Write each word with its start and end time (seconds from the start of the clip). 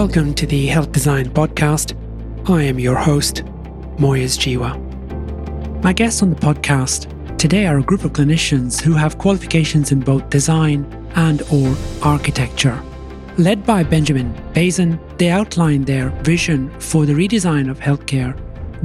Welcome 0.00 0.32
to 0.36 0.46
the 0.46 0.66
Health 0.66 0.92
Design 0.92 1.28
Podcast. 1.28 1.94
I 2.48 2.62
am 2.62 2.78
your 2.78 2.96
host, 2.96 3.44
Moyez 3.98 4.38
Jiwa. 4.38 4.72
My 5.82 5.92
guests 5.92 6.22
on 6.22 6.30
the 6.30 6.36
podcast 6.36 7.36
today 7.36 7.66
are 7.66 7.80
a 7.80 7.82
group 7.82 8.04
of 8.04 8.14
clinicians 8.14 8.80
who 8.80 8.94
have 8.94 9.18
qualifications 9.18 9.92
in 9.92 10.00
both 10.00 10.30
design 10.30 10.86
and 11.16 11.42
or 11.52 11.76
architecture. 12.02 12.82
Led 13.36 13.66
by 13.66 13.82
Benjamin 13.82 14.32
Bassin, 14.54 14.98
they 15.18 15.28
outlined 15.28 15.84
their 15.84 16.08
vision 16.22 16.70
for 16.80 17.04
the 17.04 17.12
redesign 17.12 17.70
of 17.70 17.78
healthcare 17.78 18.32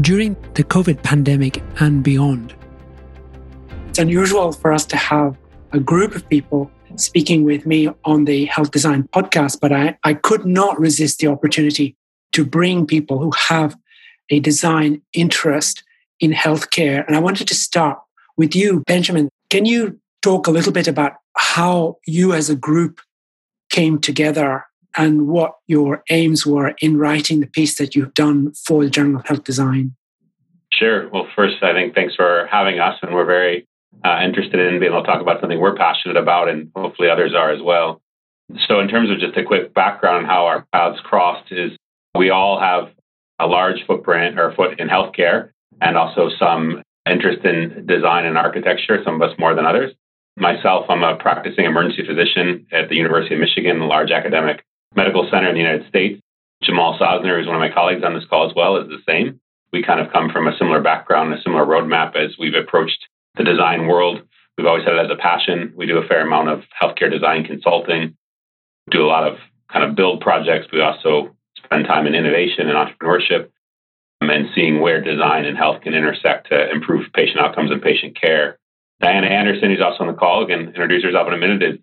during 0.02 0.36
the 0.56 0.66
COVID 0.66 1.02
pandemic 1.02 1.64
and 1.80 2.04
beyond. 2.04 2.54
It's 3.88 4.00
unusual 4.00 4.52
for 4.52 4.74
us 4.74 4.86
to 4.88 4.98
have 4.98 5.38
a 5.72 5.80
group 5.80 6.14
of 6.14 6.28
people 6.28 6.70
speaking 6.98 7.44
with 7.44 7.66
me 7.66 7.90
on 8.04 8.26
the 8.26 8.46
Health 8.46 8.72
Design 8.72 9.08
podcast, 9.14 9.60
but 9.60 9.72
I, 9.72 9.98
I 10.04 10.14
could 10.14 10.46
not 10.46 10.80
resist 10.80 11.20
the 11.20 11.28
opportunity 11.28 11.96
to 12.34 12.46
bring 12.46 12.86
people 12.86 13.20
who 13.20 13.32
have 13.48 13.76
a 14.30 14.40
design 14.40 15.02
interest 15.14 15.84
in 16.20 16.32
healthcare. 16.32 17.06
And 17.06 17.16
I 17.16 17.20
wanted 17.20 17.48
to 17.48 17.56
start 17.56 18.00
with 18.38 18.56
you, 18.56 18.84
Benjamin. 18.88 19.30
Can 19.50 19.66
you 19.66 20.00
talk 20.22 20.48
a 20.48 20.52
little 20.52 20.72
bit 20.72 20.88
about 20.88 21.14
how 21.38 21.98
you 22.06 22.34
as 22.34 22.50
a 22.50 22.56
group 22.56 23.02
came 23.70 24.00
together 24.00 24.66
and 24.98 25.28
what 25.28 25.56
your 25.68 26.04
aims 26.10 26.46
were 26.46 26.74
in 26.82 26.98
writing 26.98 27.42
the 27.42 27.48
piece 27.48 27.78
that 27.78 27.96
you've 27.96 28.14
done 28.14 28.54
for 28.54 28.84
the 28.84 28.90
Journal 28.90 29.20
of 29.20 29.28
Health 29.28 29.44
Design? 29.44 29.96
Sure. 30.72 31.10
Well, 31.10 31.28
first, 31.36 31.62
I 31.62 31.74
think 31.74 31.96
thanks 31.96 32.16
for 32.16 32.48
having 32.52 32.80
us, 32.80 32.98
and 33.02 33.14
we're 33.14 33.26
very 33.26 33.68
uh, 34.04 34.20
interested 34.24 34.60
in 34.60 34.80
being 34.80 34.92
able 34.92 35.04
to 35.04 35.08
talk 35.08 35.22
about 35.22 35.42
something 35.42 35.60
we're 35.60 35.76
passionate 35.76 36.18
about, 36.18 36.50
and 36.50 36.72
hopefully 36.76 37.10
others 37.10 37.34
are 37.36 37.52
as 37.52 37.62
well. 37.62 38.02
So, 38.68 38.80
in 38.80 38.88
terms 38.88 39.10
of 39.10 39.20
just 39.20 39.38
a 39.38 39.44
quick 39.44 39.74
background 39.74 40.26
on 40.26 40.26
how 40.26 40.46
our 40.46 40.66
paths 40.72 41.00
crossed, 41.04 41.52
is 41.52 41.72
we 42.16 42.30
all 42.30 42.60
have 42.60 42.90
a 43.40 43.48
large 43.48 43.86
footprint 43.86 44.40
or 44.40 44.54
foot 44.54 44.80
in 44.80 44.88
healthcare, 44.88 45.52
and 45.82 45.98
also 45.98 46.30
some 46.40 46.82
interest 47.10 47.46
in 47.46 47.86
design 47.86 48.26
and 48.26 48.38
architecture. 48.38 49.02
Some 49.04 49.22
of 49.22 49.30
us 49.30 49.38
more 49.40 49.56
than 49.56 49.66
others. 49.66 49.94
Myself, 50.38 50.86
I'm 50.90 51.04
a 51.04 51.16
practicing 51.16 51.66
emergency 51.66 52.06
physician 52.06 52.68
at 52.72 52.90
the 52.90 52.96
University 52.96 53.36
of 53.36 53.42
Michigan, 53.42 53.80
a 53.80 53.88
large 53.88 54.12
academic 54.12 54.64
medical 54.96 55.28
center 55.32 55.48
in 55.50 55.56
the 55.56 55.62
United 55.62 55.88
States. 55.88 56.22
Jamal 56.64 56.98
Sosner, 57.00 57.38
who's 57.38 57.48
one 57.48 57.56
of 57.56 57.60
my 57.60 57.72
colleagues 57.72 58.04
on 58.04 58.14
this 58.14 58.26
call 58.30 58.50
as 58.50 58.56
well, 58.56 58.78
is 58.78 58.88
the 58.88 59.02
same. 59.08 59.40
We 59.72 59.84
kind 59.84 60.00
of 60.00 60.12
come 60.12 60.30
from 60.30 60.48
a 60.48 60.58
similar 60.58 60.82
background, 60.82 61.34
a 61.34 61.42
similar 61.42 61.66
roadmap 61.66 62.16
as 62.16 62.38
we've 62.40 62.54
approached 62.54 63.08
the 63.38 63.44
design 63.44 63.88
world. 63.88 64.22
We've 64.58 64.68
always 64.68 64.86
had 64.86 64.94
it 64.94 65.06
as 65.06 65.12
a 65.12 65.22
passion. 65.22 65.74
We 65.76 65.86
do 65.86 65.98
a 65.98 66.08
fair 66.08 66.26
amount 66.26 66.50
of 66.50 66.64
healthcare 66.82 67.12
design 67.12 67.44
consulting, 67.44 68.16
do 68.90 69.04
a 69.04 69.08
lot 69.08 69.28
of 69.28 69.38
kind 69.72 69.84
of 69.84 69.96
build 69.96 70.22
projects. 70.22 70.68
We 70.72 70.82
also 70.82 71.36
spend 71.64 71.86
time 71.86 72.08
in 72.08 72.16
innovation 72.16 72.70
and 72.70 72.78
entrepreneurship 72.78 73.50
um, 74.22 74.30
and 74.30 74.48
seeing 74.56 74.80
where 74.80 75.02
design 75.02 75.46
and 75.46 75.58
health 75.58 75.82
can 75.82 75.94
intersect 75.94 76.50
to 76.50 76.70
improve 76.72 77.12
patient 77.14 77.40
outcomes 77.40 77.72
and 77.72 77.82
patient 77.82 78.20
care. 78.20 78.58
Diana 79.02 79.28
Anderson, 79.28 79.72
who's 79.72 79.82
also 79.82 80.06
on 80.06 80.08
the 80.08 80.18
call, 80.18 80.44
again, 80.44 80.68
introduce 80.68 81.04
herself 81.04 81.28
in 81.28 81.34
a 81.34 81.38
minute, 81.38 81.64
is 81.64 81.80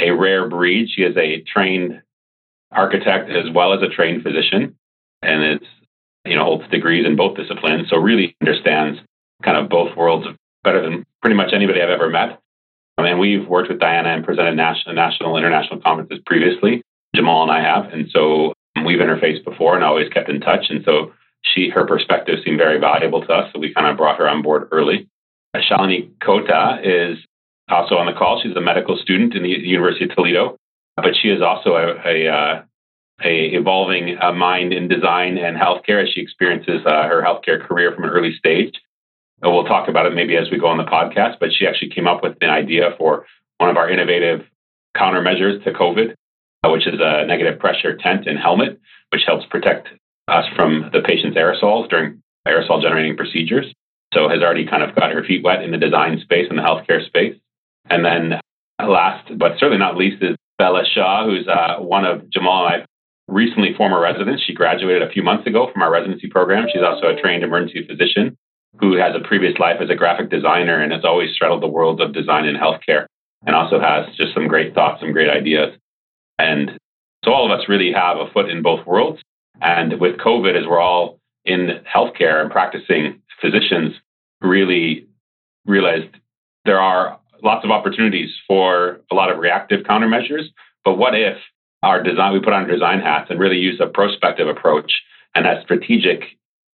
a 0.00 0.10
rare 0.10 0.48
breed. 0.48 0.88
She 0.94 1.02
is 1.02 1.16
a 1.16 1.42
trained 1.42 2.02
architect 2.72 3.30
as 3.30 3.52
well 3.54 3.74
as 3.74 3.82
a 3.82 3.94
trained 3.94 4.22
physician 4.22 4.76
and 5.22 5.42
it's, 5.42 5.66
you 6.24 6.36
know, 6.36 6.44
holds 6.44 6.68
degrees 6.70 7.06
in 7.06 7.16
both 7.16 7.36
disciplines. 7.36 7.88
So 7.90 7.96
really 7.96 8.36
understands 8.40 9.00
kind 9.42 9.56
of 9.56 9.68
both 9.68 9.96
worlds 9.96 10.26
of 10.26 10.36
better 10.64 10.82
than 10.82 11.04
pretty 11.22 11.36
much 11.36 11.52
anybody 11.52 11.80
I've 11.80 11.90
ever 11.90 12.08
met. 12.08 12.40
Um, 12.98 13.04
and 13.04 13.20
we've 13.20 13.46
worked 13.46 13.68
with 13.68 13.80
Diana 13.80 14.10
and 14.10 14.24
presented 14.24 14.56
national, 14.56 14.94
national, 14.94 15.36
international 15.36 15.80
conferences 15.80 16.18
previously. 16.26 16.82
Jamal 17.14 17.42
and 17.42 17.52
I 17.52 17.62
have, 17.62 17.92
and 17.92 18.08
so 18.10 18.54
we've 18.84 18.98
interfaced 18.98 19.44
before 19.44 19.76
and 19.76 19.84
always 19.84 20.08
kept 20.08 20.28
in 20.28 20.40
touch. 20.40 20.66
And 20.68 20.82
so 20.84 21.12
she, 21.42 21.68
her 21.68 21.86
perspective 21.86 22.40
seemed 22.44 22.58
very 22.58 22.80
valuable 22.80 23.24
to 23.24 23.32
us, 23.32 23.52
so 23.52 23.60
we 23.60 23.72
kind 23.72 23.86
of 23.86 23.96
brought 23.96 24.18
her 24.18 24.28
on 24.28 24.42
board 24.42 24.68
early. 24.72 25.08
Shalini 25.56 26.10
Kota 26.20 26.80
is 26.82 27.18
also 27.68 27.96
on 27.96 28.06
the 28.06 28.12
call. 28.12 28.40
She's 28.42 28.56
a 28.56 28.60
medical 28.60 28.96
student 28.96 29.34
in 29.34 29.42
the 29.42 29.50
University 29.50 30.06
of 30.06 30.14
Toledo, 30.14 30.56
but 30.96 31.14
she 31.20 31.28
is 31.28 31.40
also 31.42 31.76
a, 31.76 31.94
a, 32.04 32.28
uh, 32.28 32.62
a 33.22 33.46
evolving 33.54 34.18
uh, 34.20 34.32
mind 34.32 34.72
in 34.72 34.88
design 34.88 35.38
and 35.38 35.56
healthcare 35.56 36.02
as 36.02 36.08
she 36.12 36.20
experiences 36.20 36.80
uh, 36.84 37.08
her 37.08 37.22
healthcare 37.22 37.64
career 37.64 37.92
from 37.94 38.04
an 38.04 38.10
early 38.10 38.34
stage. 38.36 38.74
We'll 39.44 39.64
talk 39.64 39.88
about 39.88 40.06
it 40.06 40.14
maybe 40.14 40.36
as 40.36 40.50
we 40.50 40.58
go 40.58 40.68
on 40.68 40.78
the 40.78 40.84
podcast, 40.84 41.38
but 41.38 41.50
she 41.52 41.66
actually 41.66 41.90
came 41.90 42.08
up 42.08 42.22
with 42.22 42.36
an 42.40 42.48
idea 42.48 42.94
for 42.96 43.26
one 43.58 43.68
of 43.68 43.76
our 43.76 43.90
innovative 43.90 44.40
countermeasures 44.96 45.62
to 45.64 45.72
COVID, 45.72 46.14
uh, 46.64 46.70
which 46.70 46.86
is 46.86 46.94
a 47.00 47.26
negative 47.26 47.58
pressure 47.58 47.96
tent 47.96 48.26
and 48.26 48.38
helmet, 48.38 48.80
which 49.10 49.22
helps 49.26 49.44
protect 49.46 49.88
us 50.28 50.46
from 50.56 50.88
the 50.92 51.02
patient's 51.02 51.36
aerosols 51.36 51.90
during 51.90 52.22
aerosol 52.48 52.80
generating 52.80 53.16
procedures. 53.16 53.66
So 54.14 54.28
has 54.28 54.42
already 54.42 54.66
kind 54.66 54.82
of 54.82 54.94
got 54.94 55.12
her 55.12 55.24
feet 55.24 55.44
wet 55.44 55.62
in 55.62 55.72
the 55.72 55.78
design 55.78 56.20
space 56.22 56.46
and 56.48 56.58
the 56.58 56.62
healthcare 56.62 57.04
space. 57.04 57.36
And 57.90 58.04
then 58.04 58.40
last, 58.80 59.30
but 59.36 59.52
certainly 59.58 59.78
not 59.78 59.96
least, 59.96 60.22
is 60.22 60.36
Bella 60.56 60.84
Shah, 60.94 61.26
who's 61.26 61.46
uh, 61.48 61.82
one 61.82 62.06
of 62.06 62.30
Jamal 62.30 62.66
and 62.66 62.82
I 62.82 62.86
recently 63.28 63.74
former 63.76 64.00
residents. 64.00 64.42
She 64.46 64.54
graduated 64.54 65.02
a 65.02 65.10
few 65.10 65.22
months 65.22 65.46
ago 65.46 65.68
from 65.72 65.82
our 65.82 65.90
residency 65.90 66.28
program. 66.28 66.66
She's 66.72 66.82
also 66.82 67.08
a 67.08 67.20
trained 67.20 67.42
emergency 67.42 67.86
physician 67.86 68.38
who 68.80 68.96
has 68.96 69.14
a 69.14 69.26
previous 69.26 69.58
life 69.58 69.76
as 69.80 69.90
a 69.90 69.94
graphic 69.94 70.30
designer 70.30 70.80
and 70.80 70.92
has 70.92 71.04
always 71.04 71.32
straddled 71.34 71.62
the 71.62 71.68
worlds 71.68 72.00
of 72.00 72.12
design 72.12 72.46
and 72.46 72.58
healthcare 72.58 73.06
and 73.46 73.54
also 73.54 73.80
has 73.80 74.06
just 74.16 74.34
some 74.34 74.48
great 74.48 74.74
thoughts, 74.74 75.00
some 75.00 75.12
great 75.12 75.30
ideas. 75.30 75.76
And 76.38 76.78
so 77.24 77.32
all 77.32 77.50
of 77.50 77.58
us 77.58 77.68
really 77.68 77.92
have 77.92 78.16
a 78.16 78.30
foot 78.32 78.48
in 78.50 78.62
both 78.62 78.86
worlds. 78.86 79.22
And 79.60 80.00
with 80.00 80.16
COVID, 80.16 80.58
as 80.58 80.66
we're 80.66 80.80
all 80.80 81.18
in 81.44 81.80
healthcare 81.92 82.40
and 82.40 82.50
practicing 82.50 83.20
physicians, 83.40 83.94
really 84.40 85.06
realized 85.66 86.16
there 86.64 86.80
are 86.80 87.18
lots 87.42 87.64
of 87.64 87.70
opportunities 87.70 88.30
for 88.48 89.00
a 89.10 89.14
lot 89.14 89.30
of 89.30 89.38
reactive 89.38 89.84
countermeasures. 89.84 90.46
But 90.84 90.98
what 90.98 91.14
if 91.14 91.36
our 91.82 92.02
design, 92.02 92.32
we 92.32 92.40
put 92.40 92.52
on 92.52 92.66
design 92.66 93.00
hats 93.00 93.30
and 93.30 93.38
really 93.38 93.58
use 93.58 93.80
a 93.80 93.86
prospective 93.86 94.48
approach 94.48 94.90
and 95.34 95.44
that 95.44 95.62
strategic 95.62 96.22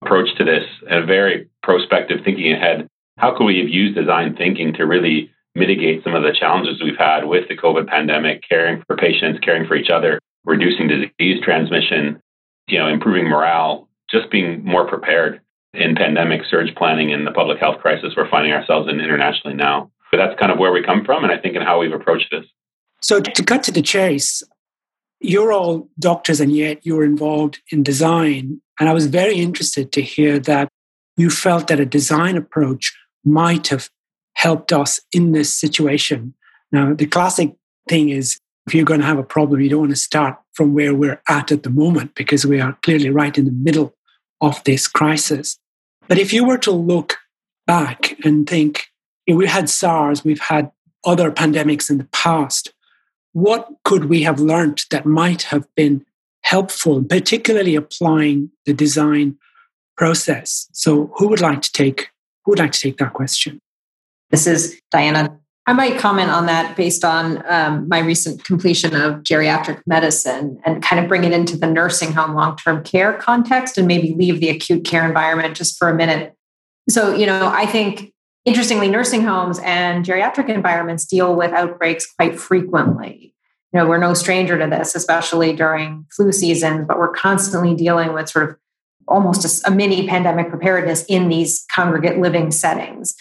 approach 0.03 0.29
to 0.39 0.45
this, 0.45 0.65
and 0.89 1.05
a 1.05 1.07
very 1.07 1.49
prospective 1.63 2.19
thinking 2.25 2.53
ahead. 2.53 2.89
How 3.19 3.37
could 3.37 3.45
we 3.45 3.59
have 3.59 3.69
used 3.69 3.97
design 3.97 4.35
thinking 4.37 4.73
to 4.75 4.87
really 4.87 5.31
mitigate 5.55 6.03
some 6.05 6.15
of 6.15 6.23
the 6.23 6.33
challenges 6.39 6.83
we've 6.83 6.99
had 6.99 7.25
with 7.25 7.49
the 7.49 7.57
COVID 7.57 7.87
pandemic, 7.87 8.43
caring 8.49 8.83
for 8.87 8.97
patients, 8.97 9.41
caring 9.43 9.67
for 9.67 9.75
each 9.75 9.91
other, 9.91 10.19
reducing 10.45 10.89
disease 10.89 11.43
transmission, 11.43 12.21
you 12.69 12.79
know, 12.79 12.89
improving 12.89 13.29
morale, 13.29 13.89
just 14.11 14.31
being 14.31 14.65
more 14.65 14.87
prepared 14.89 15.41
in 15.75 15.95
pandemic 15.95 16.43
surge 16.51 16.75
planning 16.77 17.13
and 17.13 17.27
the 17.27 17.31
public 17.31 17.59
health 17.59 17.81
crisis 17.81 18.15
we're 18.17 18.29
finding 18.29 18.53
ourselves 18.53 18.89
in 18.89 19.01
internationally 19.01 19.57
now. 19.57 19.91
But 20.11 20.19
that's 20.19 20.39
kind 20.41 20.51
of 20.51 20.59
where 20.59 20.73
we 20.73 20.83
come 20.83 21.05
from, 21.05 21.23
and 21.23 21.33
I 21.33 21.39
think 21.39 21.55
in 21.55 21.63
how 21.63 21.79
we've 21.79 21.93
approached 21.93 22.29
this. 22.33 22.45
So, 23.01 23.21
to 23.21 23.45
cut 23.45 23.63
to 23.65 23.73
the 23.73 23.81
chase, 23.81 24.43
you're 25.21 25.53
all 25.53 25.89
doctors 25.99 26.41
and 26.41 26.55
yet 26.55 26.85
you're 26.85 27.05
involved 27.05 27.61
in 27.71 27.83
design. 27.83 28.61
And 28.79 28.89
I 28.89 28.95
was 28.95 29.07
very 29.07 29.37
interested 29.37 29.93
to 29.93 30.03
hear 30.03 30.39
that 30.41 30.69
you 31.17 31.31
felt 31.31 31.69
that 31.69 31.81
a 31.81 31.87
design 31.87 32.37
approach 32.37 32.97
might 33.25 33.69
have 33.69 33.91
helped 34.35 34.73
us 34.73 34.99
in 35.13 35.33
this 35.33 35.57
situation. 35.57 36.35
Now, 36.73 36.95
the 36.95 37.07
classic 37.07 37.55
thing 37.89 38.09
is 38.09 38.39
if 38.67 38.75
you're 38.75 38.85
going 38.85 39.01
to 39.01 39.07
have 39.07 39.19
a 39.19 39.25
problem, 39.25 39.61
you 39.61 39.69
don't 39.69 39.81
want 39.81 39.91
to 39.91 39.97
start 39.97 40.39
from 40.55 40.75
where 40.75 40.95
we're 40.95 41.21
at 41.29 41.53
at 41.53 41.63
the 41.63 41.71
moment 41.71 42.15
because 42.15 42.47
we 42.47 42.61
are 42.61 42.79
clearly 42.83 43.11
right 43.11 43.37
in 43.37 43.45
the 43.45 43.53
middle 43.53 43.95
of 44.41 44.63
this 44.65 44.87
crisis. 44.87 45.59
But 46.09 46.19
if 46.19 46.33
you 46.33 46.45
were 46.45 46.59
to 46.59 46.71
look 46.71 47.19
back 47.67 48.17
and 48.25 48.49
think, 48.49 48.87
we 49.29 49.47
had 49.47 49.69
SARS, 49.69 50.25
we've 50.25 50.41
had 50.41 50.71
other 51.05 51.31
pandemics 51.31 51.91
in 51.91 51.99
the 51.99 52.09
past 52.13 52.73
what 53.33 53.69
could 53.85 54.07
we 54.07 54.23
have 54.23 54.41
learned 54.41 54.85
that 54.91 55.07
might 55.07 55.43
have 55.43 55.67
been 55.75 56.05
helpful, 56.43 57.03
particularly 57.03 57.77
applying 57.77 58.51
the 58.67 58.75
design 58.75 59.39
process? 59.97 60.69
So, 60.73 61.13
who 61.17 61.29
would 61.29 61.41
like 61.41 61.63
to 61.63 61.73
take 61.73 62.11
who 62.45 62.53
would 62.53 62.59
like 62.59 62.73
to 62.73 62.81
take 62.81 62.99
that 62.99 63.13
question? 63.13 63.61
This 64.31 64.47
is 64.47 64.81
Diana. 64.91 65.37
I 65.67 65.73
might 65.73 65.99
comment 65.99 66.31
on 66.31 66.47
that 66.47 66.77
based 66.77 67.05
on 67.05 67.45
um, 67.49 67.87
my 67.89 67.99
recent 68.01 68.43
completion 68.45 68.97
of 68.97 69.23
geriatric 69.23 69.83
medicine 69.87 70.61
and 70.65 70.83
kind 70.83 71.01
of 71.01 71.09
bring 71.09 71.23
it 71.25 71.33
into 71.33 71.57
the 71.57 71.67
nursing 71.67 72.13
home 72.13 72.35
long 72.35 72.57
term 72.57 72.83
care 72.83 73.13
context 73.13 73.79
and 73.79 73.87
maybe 73.87 74.15
leave 74.15 74.41
the 74.41 74.49
acute 74.49 74.85
care 74.85 75.07
environment 75.07 75.57
just 75.57 75.79
for 75.79 75.89
a 75.89 75.95
minute. 75.95 76.35
So, 76.89 77.15
you 77.15 77.27
know, 77.27 77.49
I 77.49 77.67
think 77.67 78.13
Interestingly, 78.45 78.89
nursing 78.89 79.23
homes 79.23 79.61
and 79.63 80.05
geriatric 80.05 80.49
environments 80.49 81.05
deal 81.05 81.37
with 81.37 81.53
outbreaks 81.53 82.07
quite 82.07 82.39
frequently. 82.39 83.35
You 83.73 83.81
know, 83.81 83.87
we're 83.87 83.99
no 83.99 84.15
stranger 84.15 84.59
to 84.59 84.67
this, 84.67 84.95
especially 84.95 85.55
during 85.55 86.07
flu 86.11 86.33
season, 86.33 86.87
but 86.87 86.99
we're 86.99 87.13
constantly 87.13 87.75
dealing 87.75 88.13
with 88.15 88.29
sort 88.29 88.49
of 88.49 88.57
almost 89.07 89.45
a, 89.45 89.71
a 89.71 89.75
mini 89.75 90.09
pandemic 90.09 90.49
preparedness 90.49 91.05
in 91.09 91.29
these 91.29 91.67
congregate 91.73 92.19
living 92.19 92.51
settings. 92.51 93.15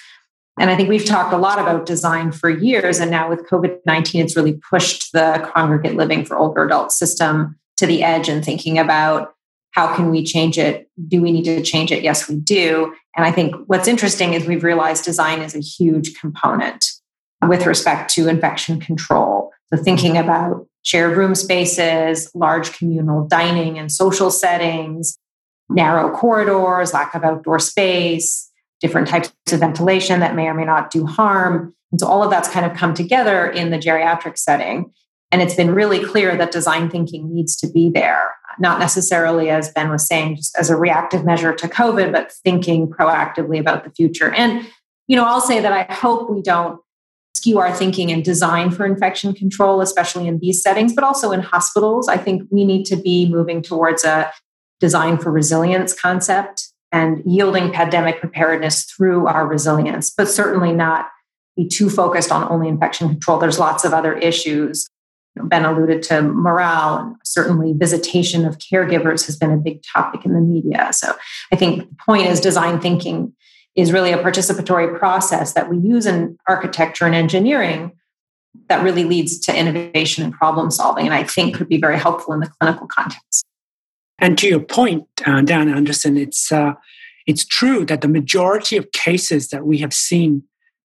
And 0.60 0.70
I 0.70 0.76
think 0.76 0.90
we've 0.90 1.06
talked 1.06 1.34
a 1.34 1.38
lot 1.38 1.60
about 1.60 1.86
design 1.86 2.32
for 2.32 2.50
years. 2.50 3.00
And 3.00 3.12
now 3.12 3.30
with 3.30 3.48
COVID 3.50 3.80
19, 3.86 4.24
it's 4.24 4.36
really 4.36 4.60
pushed 4.70 5.12
the 5.12 5.50
congregate 5.54 5.96
living 5.96 6.26
for 6.26 6.38
older 6.38 6.66
adult 6.66 6.92
system 6.92 7.58
to 7.78 7.86
the 7.86 8.04
edge 8.04 8.28
and 8.28 8.44
thinking 8.44 8.78
about 8.78 9.36
how 9.72 9.94
can 9.96 10.10
we 10.10 10.24
change 10.24 10.58
it? 10.58 10.90
Do 11.08 11.22
we 11.22 11.32
need 11.32 11.46
to 11.46 11.62
change 11.62 11.92
it? 11.92 12.04
Yes, 12.04 12.28
we 12.28 12.36
do. 12.36 12.94
And 13.16 13.26
I 13.26 13.32
think 13.32 13.56
what's 13.68 13.88
interesting 13.88 14.34
is 14.34 14.46
we've 14.46 14.64
realized 14.64 15.06
design 15.06 15.42
is 15.42 15.56
a 15.56 15.60
huge 15.60 16.20
component 16.20 16.86
with 17.48 17.66
respect 17.66 18.14
to 18.16 18.28
infection 18.28 18.80
control. 18.80 19.52
So, 19.74 19.82
thinking 19.82 20.18
about 20.18 20.68
shared 20.84 21.16
room 21.18 21.36
spaces, 21.36 22.30
large 22.34 22.78
communal 22.78 23.28
dining 23.28 23.78
and 23.78 23.92
social 23.92 24.32
settings, 24.32 25.18
narrow 25.70 26.16
corridors, 26.16 26.94
lack 26.94 27.14
of 27.14 27.24
outdoor 27.24 27.60
space, 27.60 28.50
different 28.82 29.08
types 29.08 29.32
of 29.52 29.60
ventilation 29.60 30.20
that 30.22 30.36
may 30.36 30.48
or 30.48 30.54
may 30.54 30.66
not 30.66 30.90
do 30.90 31.06
harm. 31.06 31.76
And 31.92 32.00
so, 32.00 32.08
all 32.08 32.24
of 32.24 32.30
that's 32.30 32.50
kind 32.50 32.66
of 32.66 32.76
come 32.76 32.94
together 32.94 33.50
in 33.50 33.70
the 33.70 33.78
geriatric 33.78 34.38
setting. 34.38 34.92
And 35.32 35.42
it's 35.42 35.56
been 35.56 35.76
really 35.76 36.04
clear 36.04 36.36
that 36.36 36.52
design 36.52 36.90
thinking 36.90 37.32
needs 37.32 37.56
to 37.58 37.68
be 37.70 37.92
there, 37.94 38.32
not 38.60 38.80
necessarily, 38.80 39.50
as 39.50 39.72
Ben 39.72 39.90
was 39.90 40.08
saying, 40.08 40.38
just 40.38 40.58
as 40.58 40.70
a 40.70 40.76
reactive 40.76 41.26
measure 41.26 41.54
to 41.54 41.68
COVID, 41.68 42.12
but 42.12 42.32
thinking 42.44 42.88
proactively 42.88 43.60
about 43.60 43.84
the 43.84 43.92
future. 43.92 44.32
And, 44.34 44.68
you 45.08 45.16
know, 45.16 45.26
I'll 45.26 45.42
say 45.42 45.60
that 45.60 45.72
I 45.72 45.92
hope 45.94 46.30
we 46.30 46.42
don't 46.42 46.80
skew 47.36 47.60
our 47.60 47.74
thinking 47.74 48.12
and 48.12 48.24
design 48.24 48.72
for 48.72 48.86
infection 48.86 49.34
control, 49.34 49.82
especially 49.82 50.28
in 50.28 50.40
these 50.40 50.62
settings, 50.62 50.94
but 50.94 51.04
also 51.04 51.32
in 51.32 51.42
hospitals. 51.42 52.08
I 52.08 52.18
think 52.18 52.44
we 52.52 52.66
need 52.66 52.86
to 52.86 52.96
be 52.96 53.30
moving 53.30 53.62
towards 53.62 54.04
a 54.04 54.32
design 54.80 55.18
for 55.18 55.32
resilience 55.32 55.94
concept 55.94 56.68
and 56.92 57.22
yielding 57.26 57.72
pandemic 57.72 58.20
preparedness 58.20 58.86
through 58.86 59.28
our 59.28 59.46
resilience, 59.46 60.10
but 60.10 60.28
certainly 60.28 60.72
not 60.72 61.08
be 61.56 61.68
too 61.68 61.90
focused 61.90 62.32
on 62.32 62.50
only 62.52 62.68
infection 62.68 63.10
control. 63.10 63.38
There's 63.38 63.60
lots 63.60 63.86
of 63.86 63.94
other 63.94 64.18
issues 64.18 64.88
Ben 65.44 65.66
alluded 65.66 66.04
to 66.04 66.22
morale 66.22 66.98
and 66.98 67.16
certainly 67.24 67.74
visitation 67.74 68.46
of 68.46 68.58
caregivers 68.58 69.26
has 69.26 69.38
been 69.38 69.52
a 69.52 69.58
big 69.58 69.82
topic 69.84 70.26
in 70.26 70.34
the 70.34 70.42
media. 70.42 70.90
So 70.92 71.14
I 71.52 71.56
think 71.56 71.90
the 71.90 71.96
point 71.96 72.28
is 72.28 72.40
design 72.40 72.80
thinking 72.80 73.34
is 73.76 73.94
really 73.94 74.12
a 74.12 74.18
participatory 74.18 74.98
process 74.98 75.54
that 75.54 75.70
we 75.70 75.78
use 75.78 76.06
in 76.06 76.38
architecture 76.48 77.06
and 77.06 77.16
engineering 77.16 77.92
that 78.68 78.84
really 78.84 79.04
leads 79.04 79.40
to 79.40 79.58
innovation 79.58 80.24
and 80.24 80.34
problem 80.34 80.72
solving 80.72 81.06
and 81.06 81.14
I 81.14 81.24
think 81.24 81.56
could 81.56 81.70
be 81.70 81.80
very 81.80 81.98
helpful 81.98 82.34
in 82.34 82.40
the 82.40 82.52
clinical 82.60 82.88
context. 82.88 83.46
And 84.18 84.38
to 84.40 84.48
your 84.48 84.60
point, 84.60 85.06
uh, 85.26 85.42
Dan 85.42 85.70
Anderson, 85.70 86.18
it's 86.18 86.52
uh, 86.52 86.74
it's 87.26 87.46
true 87.46 87.86
that 87.86 88.02
the 88.02 88.08
majority 88.08 88.76
of 88.76 88.92
cases 88.92 89.50
that 89.50 89.66
we 89.66 89.78
have 89.78 89.94
seen, 89.94 90.44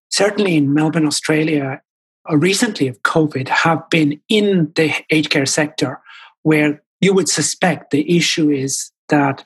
certainly 0.09 0.55
in 0.55 0.73
Melbourne, 0.73 1.07
Australia, 1.07 1.81
Uh, 2.29 2.37
recently 2.37 2.87
of 2.87 3.01
COVID 3.03 3.47
have 3.47 3.87
been 3.89 4.19
in 4.29 4.71
the 4.75 4.93
aged 5.11 5.29
care 5.29 5.45
sector, 5.45 6.01
where 6.43 6.81
you 7.01 7.13
would 7.13 7.29
suspect 7.29 7.91
the 7.91 8.17
issue 8.17 8.49
is 8.49 8.91
that 9.09 9.45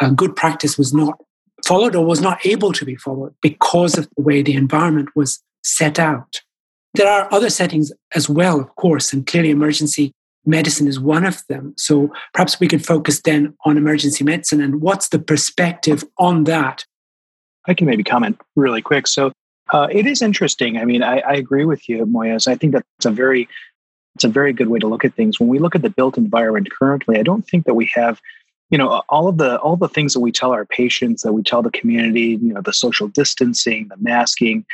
a 0.00 0.10
good 0.10 0.36
practice 0.36 0.78
was 0.78 0.92
not 0.92 1.18
followed 1.64 1.96
or 1.96 2.04
was 2.04 2.20
not 2.20 2.44
able 2.44 2.72
to 2.72 2.84
be 2.84 2.96
followed 2.96 3.34
because 3.40 3.96
of 3.96 4.08
the 4.16 4.22
way 4.22 4.42
the 4.42 4.54
environment 4.54 5.08
was 5.16 5.42
set 5.62 5.98
out. 5.98 6.40
There 6.94 7.08
are 7.08 7.32
other 7.32 7.50
settings 7.50 7.92
as 8.14 8.28
well, 8.28 8.60
of 8.60 8.76
course, 8.76 9.12
and 9.12 9.26
clearly 9.26 9.50
emergency 9.50 10.12
medicine 10.46 10.86
is 10.86 11.00
one 11.00 11.24
of 11.24 11.44
them. 11.48 11.74
So 11.76 12.12
perhaps 12.32 12.60
we 12.60 12.68
could 12.68 12.84
focus 12.84 13.20
then 13.22 13.54
on 13.64 13.76
emergency 13.76 14.22
medicine 14.24 14.60
and 14.60 14.80
what's 14.80 15.08
the 15.08 15.18
perspective 15.18 16.04
on 16.18 16.44
that? 16.44 16.84
I 17.66 17.74
can 17.74 17.86
maybe 17.86 18.04
comment 18.04 18.38
really 18.54 18.82
quick. 18.82 19.06
So 19.06 19.32
uh, 19.74 19.88
it 19.90 20.06
is 20.06 20.22
interesting. 20.22 20.78
I 20.78 20.84
mean, 20.84 21.02
I, 21.02 21.18
I 21.18 21.32
agree 21.32 21.64
with 21.64 21.88
you, 21.88 22.06
Moyez. 22.06 22.46
I 22.46 22.54
think 22.54 22.74
that's 22.74 23.06
a 23.06 23.10
very 23.10 23.48
it's 24.14 24.22
a 24.22 24.28
very 24.28 24.52
good 24.52 24.68
way 24.68 24.78
to 24.78 24.86
look 24.86 25.04
at 25.04 25.14
things. 25.14 25.40
When 25.40 25.48
we 25.48 25.58
look 25.58 25.74
at 25.74 25.82
the 25.82 25.90
built 25.90 26.16
environment 26.16 26.70
currently, 26.70 27.18
I 27.18 27.24
don't 27.24 27.42
think 27.42 27.66
that 27.66 27.74
we 27.74 27.90
have, 27.96 28.20
you 28.70 28.78
know, 28.78 29.02
all 29.08 29.26
of 29.26 29.38
the 29.38 29.58
all 29.58 29.76
the 29.76 29.88
things 29.88 30.12
that 30.12 30.20
we 30.20 30.30
tell 30.30 30.52
our 30.52 30.64
patients, 30.64 31.22
that 31.22 31.32
we 31.32 31.42
tell 31.42 31.60
the 31.60 31.72
community, 31.72 32.38
you 32.40 32.54
know, 32.54 32.60
the 32.60 32.72
social 32.72 33.08
distancing, 33.08 33.88
the 33.88 33.96
masking, 33.98 34.64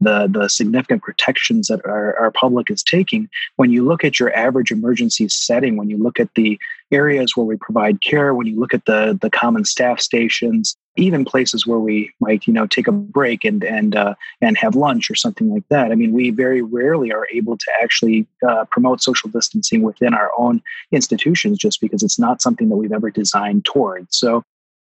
the 0.00 0.28
the 0.30 0.48
significant 0.48 1.02
protections 1.02 1.68
that 1.68 1.84
our, 1.86 2.16
our 2.18 2.30
public 2.30 2.70
is 2.70 2.82
taking 2.82 3.28
when 3.56 3.70
you 3.70 3.84
look 3.84 4.04
at 4.04 4.20
your 4.20 4.34
average 4.34 4.70
emergency 4.70 5.28
setting 5.28 5.76
when 5.76 5.88
you 5.88 5.96
look 5.96 6.20
at 6.20 6.28
the 6.34 6.58
areas 6.92 7.32
where 7.34 7.46
we 7.46 7.56
provide 7.56 8.00
care 8.02 8.34
when 8.34 8.46
you 8.46 8.58
look 8.58 8.74
at 8.74 8.84
the 8.84 9.18
the 9.22 9.30
common 9.30 9.64
staff 9.64 9.98
stations 9.98 10.76
even 10.96 11.24
places 11.24 11.66
where 11.66 11.78
we 11.78 12.10
might 12.20 12.46
you 12.46 12.52
know 12.52 12.66
take 12.66 12.86
a 12.86 12.92
break 12.92 13.44
and 13.44 13.64
and 13.64 13.96
uh, 13.96 14.14
and 14.40 14.58
have 14.58 14.74
lunch 14.74 15.10
or 15.10 15.14
something 15.14 15.50
like 15.52 15.64
that 15.70 15.90
i 15.90 15.94
mean 15.94 16.12
we 16.12 16.30
very 16.30 16.60
rarely 16.60 17.10
are 17.10 17.26
able 17.32 17.56
to 17.56 17.70
actually 17.82 18.26
uh, 18.46 18.64
promote 18.66 19.02
social 19.02 19.30
distancing 19.30 19.82
within 19.82 20.12
our 20.12 20.30
own 20.36 20.62
institutions 20.92 21.58
just 21.58 21.80
because 21.80 22.02
it's 22.02 22.18
not 22.18 22.42
something 22.42 22.68
that 22.68 22.76
we've 22.76 22.92
ever 22.92 23.10
designed 23.10 23.64
towards 23.64 24.16
so 24.16 24.42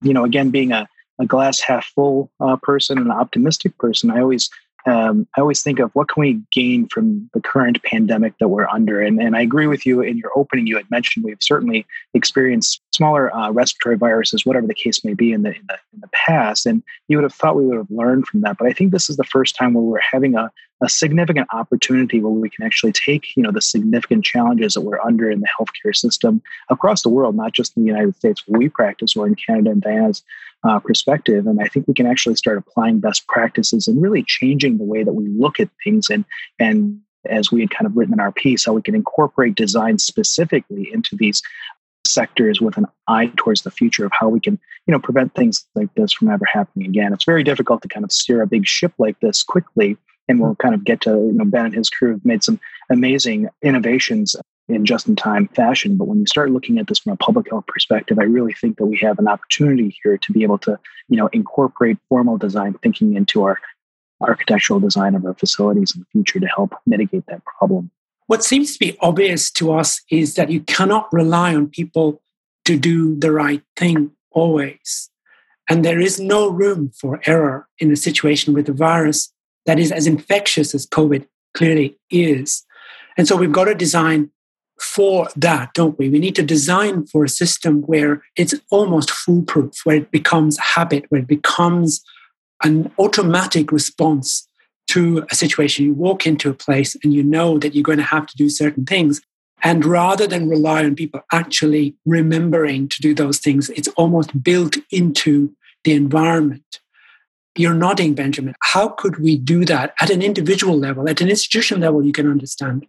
you 0.01 0.13
know 0.13 0.25
again 0.25 0.51
being 0.51 0.71
a 0.71 0.89
a 1.19 1.27
glass 1.27 1.61
half 1.61 1.87
full 1.87 2.31
uh, 2.41 2.57
person, 2.63 2.99
an 2.99 3.11
optimistic 3.11 3.77
person. 3.79 4.11
I 4.11 4.21
always 4.21 4.51
um, 4.87 5.27
I 5.37 5.41
always 5.41 5.63
think 5.63 5.79
of 5.79 5.91
what 5.95 6.09
can 6.09 6.21
we 6.21 6.41
gain 6.51 6.89
from 6.89 7.31
the 7.35 7.41
current 7.41 7.83
pandemic 7.83 8.37
that 8.39 8.49
we're 8.49 8.69
under. 8.69 9.01
And, 9.01 9.21
and 9.21 9.37
I 9.37 9.43
agree 9.43 9.67
with 9.67 9.87
you 9.87 10.01
in 10.01 10.19
your 10.19 10.31
opening. 10.37 10.67
You 10.67 10.77
had 10.77 10.91
mentioned 10.91 11.25
we've 11.25 11.37
certainly 11.41 11.87
experienced 12.15 12.83
smaller 12.93 13.35
uh, 13.35 13.51
respiratory 13.51 13.97
viruses, 13.97 14.45
whatever 14.45 14.67
the 14.67 14.75
case 14.75 15.05
may 15.05 15.15
be, 15.15 15.33
in 15.33 15.43
the, 15.43 15.51
in 15.51 15.63
the 15.69 15.79
in 15.95 16.01
the 16.01 16.09
past. 16.09 16.67
And 16.67 16.83
you 17.09 17.17
would 17.17 17.25
have 17.25 17.35
thought 17.35 17.57
we 17.57 17.67
would 17.67 17.77
have 17.77 17.91
learned 17.91 18.27
from 18.27 18.43
that. 18.43 18.59
But 18.59 18.69
I 18.69 18.73
think 18.73 18.93
this 18.93 19.09
is 19.09 19.17
the 19.17 19.25
first 19.25 19.57
time 19.57 19.75
where 19.75 19.83
we're 19.83 20.01
having 20.01 20.35
a, 20.35 20.51
a 20.83 20.89
significant 20.89 21.49
opportunity 21.53 22.21
where 22.21 22.33
we 22.33 22.51
can 22.51 22.65
actually 22.65 22.93
take 22.93 23.37
you 23.37 23.43
know 23.43 23.53
the 23.53 23.61
significant 23.61 24.25
challenges 24.25 24.75
that 24.75 24.83
we're 24.83 25.01
under 25.01 25.31
in 25.31 25.41
the 25.41 25.49
healthcare 25.59 25.95
system 25.95 26.43
across 26.69 27.03
the 27.03 27.09
world, 27.09 27.35
not 27.35 27.53
just 27.53 27.77
in 27.77 27.83
the 27.83 27.89
United 27.89 28.15
States 28.17 28.43
where 28.47 28.59
we 28.59 28.69
practice 28.69 29.17
or 29.17 29.27
in 29.27 29.35
Canada 29.35 29.71
and 29.71 29.83
Diana's 29.83 30.23
uh, 30.65 30.79
perspective. 30.79 31.47
And 31.47 31.61
I 31.61 31.67
think 31.67 31.89
we 31.89 31.95
can 31.95 32.07
actually 32.07 32.37
start 32.37 32.59
applying 32.59 33.01
best 33.01 33.27
practices 33.27 33.89
and 33.89 34.01
really 34.01 34.23
changing 34.27 34.79
the 34.79 34.85
way 34.85 35.03
that 35.03 35.15
we 35.15 35.27
look 35.29 35.59
at 35.59 35.69
things 35.85 36.09
and 36.11 36.25
and 36.59 37.01
as 37.27 37.53
we 37.53 37.61
had 37.61 37.71
kind 37.71 37.87
of 37.87 37.97
written 37.97 38.15
in 38.15 38.21
our 38.21 38.33
piece, 38.33 38.65
how 38.65 38.73
we 38.73 38.83
can 38.83 38.95
incorporate 38.95 39.55
design 39.55 39.99
specifically 39.99 40.91
into 40.93 41.17
these 41.17 41.43
sectors 42.07 42.61
with 42.61 42.77
an 42.77 42.87
eye 43.09 43.33
towards 43.37 43.63
the 43.63 43.71
future 43.71 44.05
of 44.05 44.13
how 44.19 44.29
we 44.29 44.41
can, 44.41 44.59
you 44.87 44.93
know, 44.93 44.99
prevent 44.99 45.35
things 45.35 45.67
like 45.75 45.93
this 45.95 46.13
from 46.13 46.29
ever 46.29 46.45
happening 46.45 46.89
again. 46.89 47.13
It's 47.13 47.25
very 47.25 47.45
difficult 47.45 47.83
to 47.83 47.89
kind 47.89 48.05
of 48.05 48.13
steer 48.13 48.43
a 48.43 48.47
big 48.47 48.67
ship 48.67 48.93
like 48.99 49.19
this 49.21 49.43
quickly, 49.43 49.97
and 50.29 50.41
we'll 50.41 50.57
kind 50.57 50.75
of 50.75 50.85
get 50.85 51.01
to, 51.03 51.11
you 51.11 51.33
know, 51.33 51.45
Ben 51.45 51.67
and 51.67 51.75
his 51.75 51.91
crew 51.91 52.13
have 52.13 52.25
made 52.25 52.43
some 52.43 52.61
amazing 52.91 53.49
innovations 53.63 54.37
in 54.69 54.85
just 54.85 55.09
in 55.09 55.17
time 55.17 55.49
fashion. 55.49 55.97
But 55.97 56.09
when 56.09 56.21
you 56.21 56.27
start 56.27 56.51
looking 56.51 56.79
at 56.79 56.87
this 56.87 56.99
from 56.99 57.13
a 57.13 57.17
public 57.17 57.51
health 57.51 57.67
perspective, 57.67 58.19
I 58.19 58.25
really 58.25 58.53
think 58.53 58.79
that 58.79 58.87
we 58.87 58.99
have 58.99 59.19
an 59.19 59.29
opportunity 59.29 59.97
here 60.03 60.19
to 60.19 60.33
be 60.33 60.43
able 60.43 60.59
to, 60.59 60.79
you 61.09 61.17
know, 61.17 61.29
incorporate 61.29 61.99
formal 62.09 62.39
design 62.39 62.75
thinking 62.83 63.17
into 63.17 63.43
our 63.45 63.59
architectural 64.21 64.81
design 64.81 65.15
of 65.15 65.25
our 65.25 65.35
facilities 65.35 65.95
in 65.95 66.01
the 66.01 66.07
future 66.13 66.41
to 66.41 66.47
help 66.47 66.75
mitigate 66.87 67.27
that 67.27 67.45
problem. 67.45 67.91
What 68.33 68.43
seems 68.43 68.73
to 68.73 68.79
be 68.79 68.97
obvious 69.01 69.51
to 69.51 69.75
us 69.75 70.01
is 70.11 70.37
that 70.37 70.51
you 70.51 70.61
cannot 70.61 71.13
rely 71.13 71.55
on 71.55 71.69
people 71.69 72.23
to 72.65 72.79
do 72.79 73.15
the 73.15 73.31
right 73.31 73.63
thing 73.77 74.13
always. 74.31 75.11
And 75.69 75.85
there 75.85 76.01
is 76.01 76.19
no 76.19 76.49
room 76.49 76.93
for 76.99 77.21
error 77.27 77.69
in 77.79 77.93
a 77.93 77.97
situation 77.97 78.55
with 78.55 78.71
a 78.71 78.73
virus 78.73 79.31
that 79.67 79.79
is 79.79 79.93
as 79.93 80.07
infectious 80.07 80.75
as 80.75 80.87
COVID 80.87 81.27
clearly 81.53 81.99
is. 82.11 82.65
And 83.19 83.29
so 83.29 83.37
we've 83.37 83.53
got 83.53 83.67
to 83.67 83.75
design 83.75 84.31
for 84.81 85.29
that, 85.37 85.75
don't 85.75 85.99
we? 85.99 86.09
We 86.09 86.19
need 86.19 86.37
to 86.37 86.43
design 86.43 87.05
for 87.05 87.25
a 87.25 87.29
system 87.29 87.83
where 87.83 88.23
it's 88.35 88.55
almost 88.71 89.11
foolproof, 89.11 89.75
where 89.85 89.97
it 89.97 90.11
becomes 90.11 90.57
habit, 90.59 91.05
where 91.11 91.21
it 91.21 91.29
becomes 91.29 92.03
an 92.65 92.91
automatic 92.99 93.71
response 93.71 94.49
to 94.89 95.27
a 95.31 95.35
situation. 95.35 95.85
You 95.85 95.95
walk 95.95 96.27
into 96.27 96.51
a 96.51 96.55
place 96.55 96.97
and 97.03 97.13
you 97.15 97.23
know 97.23 97.59
that 97.59 97.75
you're 97.75 97.83
going 97.83 97.99
to 97.99 98.05
have 98.05 98.27
to 98.27 98.37
do 98.37 98.49
certain 98.49 98.85
things. 98.85 99.21
And 99.63 99.85
rather 99.85 100.27
than 100.27 100.49
rely 100.49 100.85
on 100.85 100.97
people 100.97 101.21
actually 101.33 101.95
remembering 102.05 102.89
to 102.89 103.01
do 103.01 103.15
those 103.15 103.39
things, 103.39 103.71
it's 103.71 103.89
almost 103.89 104.43
built 104.43 104.77
into 104.91 105.55
the 105.85 105.93
environment. 105.93 106.81
You're 107.55 107.75
nodding, 107.75 108.15
Benjamin. 108.15 108.55
How 108.61 108.89
could 108.89 109.19
we 109.19 109.37
do 109.37 109.65
that 109.67 109.95
at 110.01 110.11
an 110.11 110.23
individual 110.23 110.79
level, 110.79 111.09
at 111.09 111.21
an 111.21 111.29
institutional 111.29 111.83
level, 111.83 112.05
you 112.05 112.13
can 112.13 112.29
understand? 112.29 112.87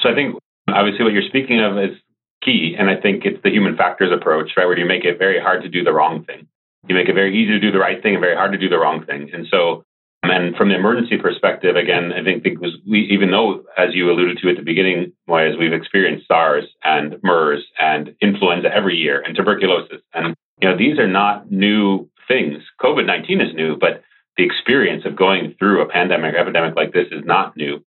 So 0.00 0.08
I 0.08 0.14
think 0.14 0.38
Obviously, 0.74 1.04
what 1.04 1.12
you're 1.12 1.22
speaking 1.22 1.60
of 1.60 1.78
is 1.78 1.96
key. 2.42 2.76
And 2.78 2.90
I 2.90 2.96
think 2.96 3.24
it's 3.24 3.42
the 3.42 3.50
human 3.50 3.76
factors 3.76 4.12
approach, 4.12 4.52
right? 4.56 4.66
Where 4.66 4.78
you 4.78 4.86
make 4.86 5.04
it 5.04 5.18
very 5.18 5.40
hard 5.40 5.62
to 5.62 5.68
do 5.68 5.82
the 5.82 5.92
wrong 5.92 6.24
thing. 6.24 6.46
You 6.88 6.94
make 6.94 7.08
it 7.08 7.14
very 7.14 7.36
easy 7.36 7.52
to 7.52 7.60
do 7.60 7.72
the 7.72 7.78
right 7.78 8.02
thing 8.02 8.14
and 8.14 8.20
very 8.20 8.36
hard 8.36 8.52
to 8.52 8.58
do 8.58 8.68
the 8.68 8.78
wrong 8.78 9.04
thing. 9.04 9.30
And 9.32 9.46
so, 9.50 9.84
and 10.22 10.56
from 10.56 10.68
the 10.68 10.74
emergency 10.74 11.16
perspective, 11.16 11.76
again, 11.76 12.12
I 12.12 12.24
think 12.24 12.42
because 12.42 12.76
we, 12.88 13.00
even 13.10 13.30
though, 13.30 13.64
as 13.76 13.94
you 13.94 14.10
alluded 14.10 14.38
to 14.38 14.50
at 14.50 14.56
the 14.56 14.62
beginning, 14.62 15.12
as 15.28 15.56
we've 15.58 15.72
experienced 15.72 16.26
SARS 16.26 16.64
and 16.84 17.16
MERS 17.22 17.64
and 17.78 18.14
influenza 18.20 18.68
every 18.74 18.96
year 18.96 19.20
and 19.20 19.36
tuberculosis, 19.36 20.00
and 20.14 20.34
you 20.60 20.68
know 20.68 20.76
these 20.76 20.98
are 20.98 21.08
not 21.08 21.50
new 21.50 22.08
things. 22.26 22.62
COVID 22.80 23.06
nineteen 23.06 23.40
is 23.40 23.54
new, 23.54 23.76
but 23.76 24.02
the 24.36 24.44
experience 24.44 25.04
of 25.04 25.16
going 25.16 25.54
through 25.58 25.82
a 25.82 25.88
pandemic 25.88 26.34
or 26.34 26.38
epidemic 26.38 26.76
like 26.76 26.92
this 26.92 27.08
is 27.10 27.24
not 27.24 27.56
new 27.56 27.82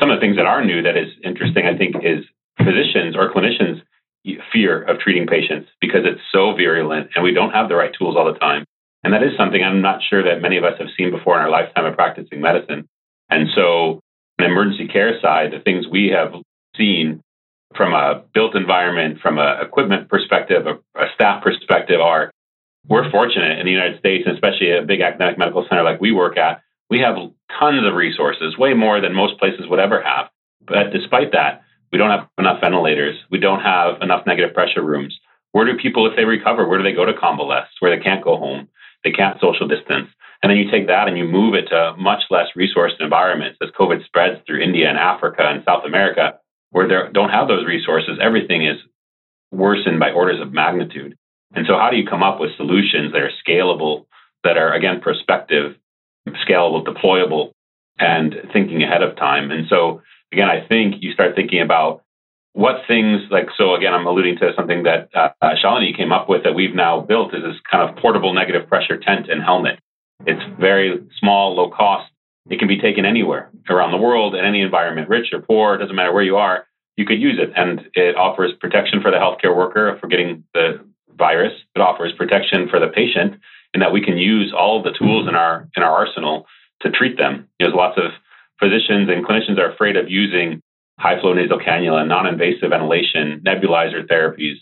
some 0.00 0.10
of 0.10 0.16
the 0.16 0.20
things 0.20 0.36
that 0.36 0.46
are 0.46 0.64
new 0.64 0.82
that 0.82 0.96
is 0.96 1.08
interesting, 1.24 1.66
I 1.66 1.76
think, 1.76 1.96
is 2.04 2.24
physicians 2.58 3.16
or 3.16 3.32
clinicians 3.32 3.82
fear 4.52 4.82
of 4.82 4.98
treating 4.98 5.26
patients 5.26 5.70
because 5.80 6.02
it's 6.04 6.20
so 6.32 6.52
virulent 6.52 7.10
and 7.14 7.24
we 7.24 7.32
don't 7.32 7.52
have 7.52 7.68
the 7.68 7.76
right 7.76 7.92
tools 7.96 8.16
all 8.16 8.30
the 8.30 8.38
time. 8.38 8.64
And 9.04 9.12
that 9.12 9.22
is 9.22 9.36
something 9.36 9.62
I'm 9.62 9.80
not 9.80 10.00
sure 10.08 10.24
that 10.24 10.42
many 10.42 10.56
of 10.56 10.64
us 10.64 10.74
have 10.78 10.88
seen 10.96 11.10
before 11.10 11.36
in 11.36 11.42
our 11.42 11.50
lifetime 11.50 11.86
of 11.86 11.94
practicing 11.94 12.40
medicine. 12.40 12.88
And 13.30 13.48
so, 13.54 14.00
an 14.38 14.44
emergency 14.44 14.88
care 14.88 15.20
side, 15.20 15.52
the 15.52 15.60
things 15.60 15.86
we 15.90 16.08
have 16.08 16.32
seen 16.76 17.22
from 17.76 17.92
a 17.92 18.22
built 18.34 18.56
environment, 18.56 19.20
from 19.20 19.38
an 19.38 19.60
equipment 19.60 20.08
perspective, 20.08 20.66
a, 20.66 20.74
a 20.98 21.06
staff 21.14 21.42
perspective, 21.42 22.00
are 22.00 22.30
we're 22.88 23.10
fortunate 23.10 23.58
in 23.58 23.66
the 23.66 23.72
United 23.72 23.98
States, 23.98 24.24
and 24.26 24.34
especially 24.34 24.72
a 24.72 24.82
big 24.82 25.00
academic 25.00 25.38
medical 25.38 25.66
center 25.68 25.82
like 25.82 26.00
we 26.00 26.12
work 26.12 26.38
at, 26.38 26.62
we 26.88 27.00
have 27.00 27.16
tons 27.58 27.86
of 27.86 27.94
resources, 27.94 28.56
way 28.56 28.72
more 28.72 29.00
than 29.00 29.14
most 29.14 29.38
places 29.38 29.66
would 29.68 29.78
ever 29.78 30.02
have. 30.02 30.30
But 30.66 30.90
despite 30.92 31.32
that, 31.32 31.62
we 31.92 31.98
don't 31.98 32.10
have 32.10 32.28
enough 32.38 32.60
ventilators. 32.60 33.16
We 33.30 33.38
don't 33.38 33.60
have 33.60 34.00
enough 34.00 34.26
negative 34.26 34.54
pressure 34.54 34.82
rooms. 34.82 35.18
Where 35.52 35.64
do 35.64 35.78
people, 35.80 36.06
if 36.06 36.16
they 36.16 36.24
recover, 36.24 36.66
where 36.66 36.78
do 36.78 36.84
they 36.84 36.92
go 36.92 37.04
to 37.04 37.14
convalesce, 37.14 37.68
where 37.80 37.94
they 37.94 38.02
can't 38.02 38.24
go 38.24 38.36
home? 38.36 38.68
They 39.08 39.16
can't 39.16 39.40
social 39.40 39.66
distance. 39.66 40.08
And 40.42 40.50
then 40.50 40.58
you 40.58 40.70
take 40.70 40.86
that 40.86 41.08
and 41.08 41.16
you 41.16 41.24
move 41.24 41.54
it 41.54 41.68
to 41.70 41.94
much 41.98 42.24
less 42.28 42.48
resourced 42.54 43.00
environments 43.00 43.58
as 43.62 43.70
COVID 43.70 44.04
spreads 44.04 44.40
through 44.46 44.60
India 44.60 44.88
and 44.88 44.98
Africa 44.98 45.48
and 45.48 45.64
South 45.64 45.84
America, 45.86 46.38
where 46.70 46.86
they 46.86 47.10
don't 47.12 47.30
have 47.30 47.48
those 47.48 47.66
resources. 47.66 48.18
Everything 48.20 48.66
is 48.66 48.76
worsened 49.50 49.98
by 49.98 50.10
orders 50.10 50.40
of 50.42 50.52
magnitude. 50.52 51.16
And 51.54 51.66
so, 51.66 51.78
how 51.78 51.88
do 51.90 51.96
you 51.96 52.06
come 52.06 52.22
up 52.22 52.38
with 52.38 52.54
solutions 52.56 53.12
that 53.12 53.22
are 53.22 53.32
scalable, 53.42 54.04
that 54.44 54.58
are, 54.58 54.74
again, 54.74 55.00
prospective, 55.00 55.76
scalable, 56.46 56.84
deployable, 56.84 57.52
and 57.98 58.34
thinking 58.52 58.82
ahead 58.82 59.02
of 59.02 59.16
time? 59.16 59.50
And 59.50 59.66
so, 59.70 60.02
again, 60.30 60.50
I 60.50 60.66
think 60.68 60.96
you 61.00 61.14
start 61.14 61.34
thinking 61.34 61.62
about 61.62 62.02
what 62.52 62.82
things 62.88 63.22
like 63.30 63.48
so 63.56 63.74
again 63.74 63.94
i'm 63.94 64.06
alluding 64.06 64.36
to 64.36 64.52
something 64.56 64.82
that 64.84 65.08
uh, 65.14 65.28
shalini 65.62 65.96
came 65.96 66.12
up 66.12 66.28
with 66.28 66.44
that 66.44 66.54
we've 66.54 66.74
now 66.74 67.00
built 67.00 67.34
is 67.34 67.42
this 67.42 67.56
kind 67.70 67.88
of 67.88 67.96
portable 67.96 68.34
negative 68.34 68.68
pressure 68.68 68.98
tent 68.98 69.28
and 69.30 69.42
helmet. 69.42 69.78
It's 70.26 70.42
very 70.58 70.98
small 71.20 71.54
low 71.54 71.70
cost. 71.70 72.10
It 72.50 72.58
can 72.58 72.66
be 72.66 72.80
taken 72.80 73.04
anywhere 73.04 73.50
around 73.70 73.92
the 73.92 73.98
world 73.98 74.34
in 74.34 74.44
any 74.44 74.62
environment 74.62 75.08
rich 75.08 75.28
or 75.32 75.40
poor 75.40 75.78
doesn't 75.78 75.94
matter 75.94 76.12
where 76.12 76.24
you 76.24 76.36
are 76.36 76.66
you 76.98 77.06
could 77.06 77.22
use 77.22 77.38
it. 77.40 77.52
And 77.56 77.88
it 77.94 78.16
offers 78.16 78.52
protection 78.60 79.00
for 79.00 79.12
the 79.12 79.16
healthcare 79.16 79.56
worker 79.56 79.96
for 80.00 80.08
getting 80.08 80.44
the 80.52 80.84
virus. 81.16 81.52
It 81.76 81.80
offers 81.80 82.12
protection 82.18 82.68
for 82.68 82.80
the 82.80 82.88
patient 82.88 83.40
in 83.72 83.80
that 83.80 83.92
we 83.92 84.04
can 84.04 84.18
use 84.18 84.52
all 84.52 84.82
the 84.82 84.92
tools 84.98 85.28
in 85.28 85.36
our 85.36 85.68
in 85.76 85.82
our 85.84 85.92
arsenal 85.92 86.46
to 86.82 86.90
treat 86.90 87.16
them. 87.16 87.48
There's 87.60 87.72
lots 87.72 87.96
of 87.96 88.10
physicians 88.58 89.08
and 89.08 89.24
clinicians 89.24 89.58
are 89.58 89.70
afraid 89.70 89.96
of 89.96 90.10
using 90.10 90.60
high 90.98 91.20
flow 91.20 91.32
nasal 91.32 91.58
cannula, 91.58 92.06
non 92.06 92.26
invasive 92.26 92.70
ventilation, 92.70 93.42
nebulizer 93.46 94.06
therapies. 94.06 94.56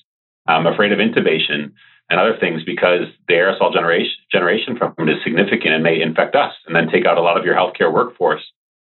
I'm 0.46 0.66
afraid 0.66 0.92
of 0.92 0.98
intubation 0.98 1.72
and 2.08 2.20
other 2.20 2.36
things 2.38 2.62
because 2.64 3.08
the 3.26 3.34
aerosol 3.34 3.72
generation, 3.72 4.12
generation 4.30 4.76
from 4.76 4.94
it 4.98 5.08
is 5.08 5.24
significant 5.24 5.74
and 5.74 5.82
may 5.82 6.00
infect 6.00 6.36
us 6.36 6.52
and 6.66 6.76
then 6.76 6.88
take 6.88 7.04
out 7.04 7.18
a 7.18 7.22
lot 7.22 7.36
of 7.36 7.44
your 7.44 7.56
healthcare 7.56 7.92
workforce. 7.92 8.42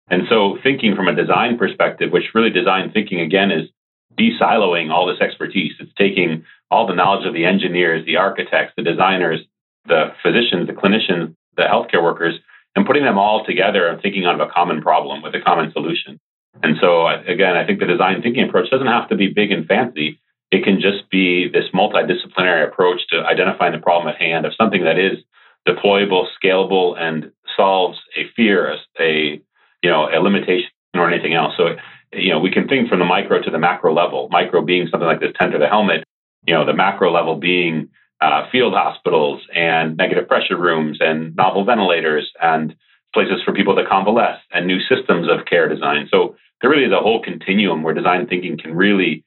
And 0.08 0.22
so, 0.28 0.58
thinking 0.62 0.96
from 0.96 1.08
a 1.08 1.14
design 1.14 1.58
perspective, 1.58 2.10
which 2.10 2.34
really 2.34 2.50
design 2.50 2.90
thinking 2.92 3.20
again 3.20 3.50
is 3.50 3.68
de-siloing 4.16 4.90
all 4.90 5.06
this 5.06 5.20
expertise. 5.20 5.72
It's 5.78 5.92
taking 5.96 6.44
all 6.70 6.86
the 6.86 6.94
knowledge 6.94 7.26
of 7.26 7.34
the 7.34 7.44
engineers, 7.44 8.04
the 8.06 8.16
architects, 8.16 8.74
the 8.76 8.82
designers, 8.82 9.40
the 9.86 10.12
physicians, 10.22 10.66
the 10.66 10.72
clinicians, 10.72 11.34
the 11.56 11.62
healthcare 11.62 12.02
workers, 12.02 12.34
and 12.74 12.86
putting 12.86 13.04
them 13.04 13.18
all 13.18 13.44
together 13.44 13.86
and 13.86 14.00
thinking 14.02 14.24
out 14.24 14.40
of 14.40 14.40
a 14.40 14.52
common 14.52 14.80
problem 14.82 15.22
with 15.22 15.34
a 15.34 15.40
common 15.40 15.72
solution. 15.72 16.18
And 16.62 16.76
so, 16.80 17.06
again, 17.08 17.56
I 17.56 17.64
think 17.64 17.80
the 17.80 17.86
design 17.86 18.22
thinking 18.22 18.48
approach 18.48 18.70
doesn't 18.70 18.86
have 18.86 19.08
to 19.08 19.16
be 19.16 19.28
big 19.28 19.50
and 19.50 19.66
fancy. 19.66 20.18
It 20.50 20.64
can 20.64 20.80
just 20.80 21.08
be 21.10 21.48
this 21.48 21.66
multidisciplinary 21.72 22.66
approach 22.66 23.00
to 23.10 23.20
identifying 23.20 23.72
the 23.72 23.78
problem 23.78 24.12
at 24.12 24.20
hand 24.20 24.44
of 24.46 24.52
something 24.56 24.84
that 24.84 24.98
is 24.98 25.18
deployable, 25.66 26.26
scalable, 26.42 26.98
and 26.98 27.30
solves 27.56 27.98
a 28.16 28.24
fear, 28.34 28.76
a 28.98 29.40
you 29.82 29.90
know, 29.90 30.08
a 30.12 30.18
limitation 30.20 30.70
or 30.94 31.10
anything 31.10 31.34
else. 31.34 31.54
So, 31.56 31.76
you 32.12 32.30
know, 32.30 32.40
we 32.40 32.50
can 32.50 32.68
think 32.68 32.88
from 32.88 32.98
the 32.98 33.04
micro 33.04 33.40
to 33.40 33.50
the 33.50 33.58
macro 33.58 33.94
level. 33.94 34.28
Micro 34.30 34.62
being 34.62 34.88
something 34.90 35.06
like 35.06 35.20
this 35.20 35.32
tent 35.38 35.54
or 35.54 35.58
the 35.58 35.68
helmet. 35.68 36.04
You 36.46 36.54
know, 36.54 36.66
the 36.66 36.74
macro 36.74 37.12
level 37.12 37.36
being 37.36 37.88
uh, 38.20 38.50
field 38.50 38.74
hospitals 38.74 39.42
and 39.54 39.96
negative 39.96 40.28
pressure 40.28 40.58
rooms 40.58 40.98
and 41.00 41.34
novel 41.36 41.64
ventilators 41.64 42.30
and 42.40 42.74
places 43.12 43.42
for 43.44 43.52
people 43.52 43.74
to 43.76 43.84
convalesce 43.84 44.40
and 44.52 44.66
new 44.66 44.78
systems 44.88 45.28
of 45.30 45.46
care 45.46 45.68
design. 45.68 46.08
So 46.10 46.36
there 46.60 46.70
really 46.70 46.84
is 46.84 46.92
a 46.92 47.00
whole 47.00 47.22
continuum 47.22 47.82
where 47.82 47.94
design 47.94 48.26
thinking 48.26 48.58
can 48.58 48.74
really 48.74 49.24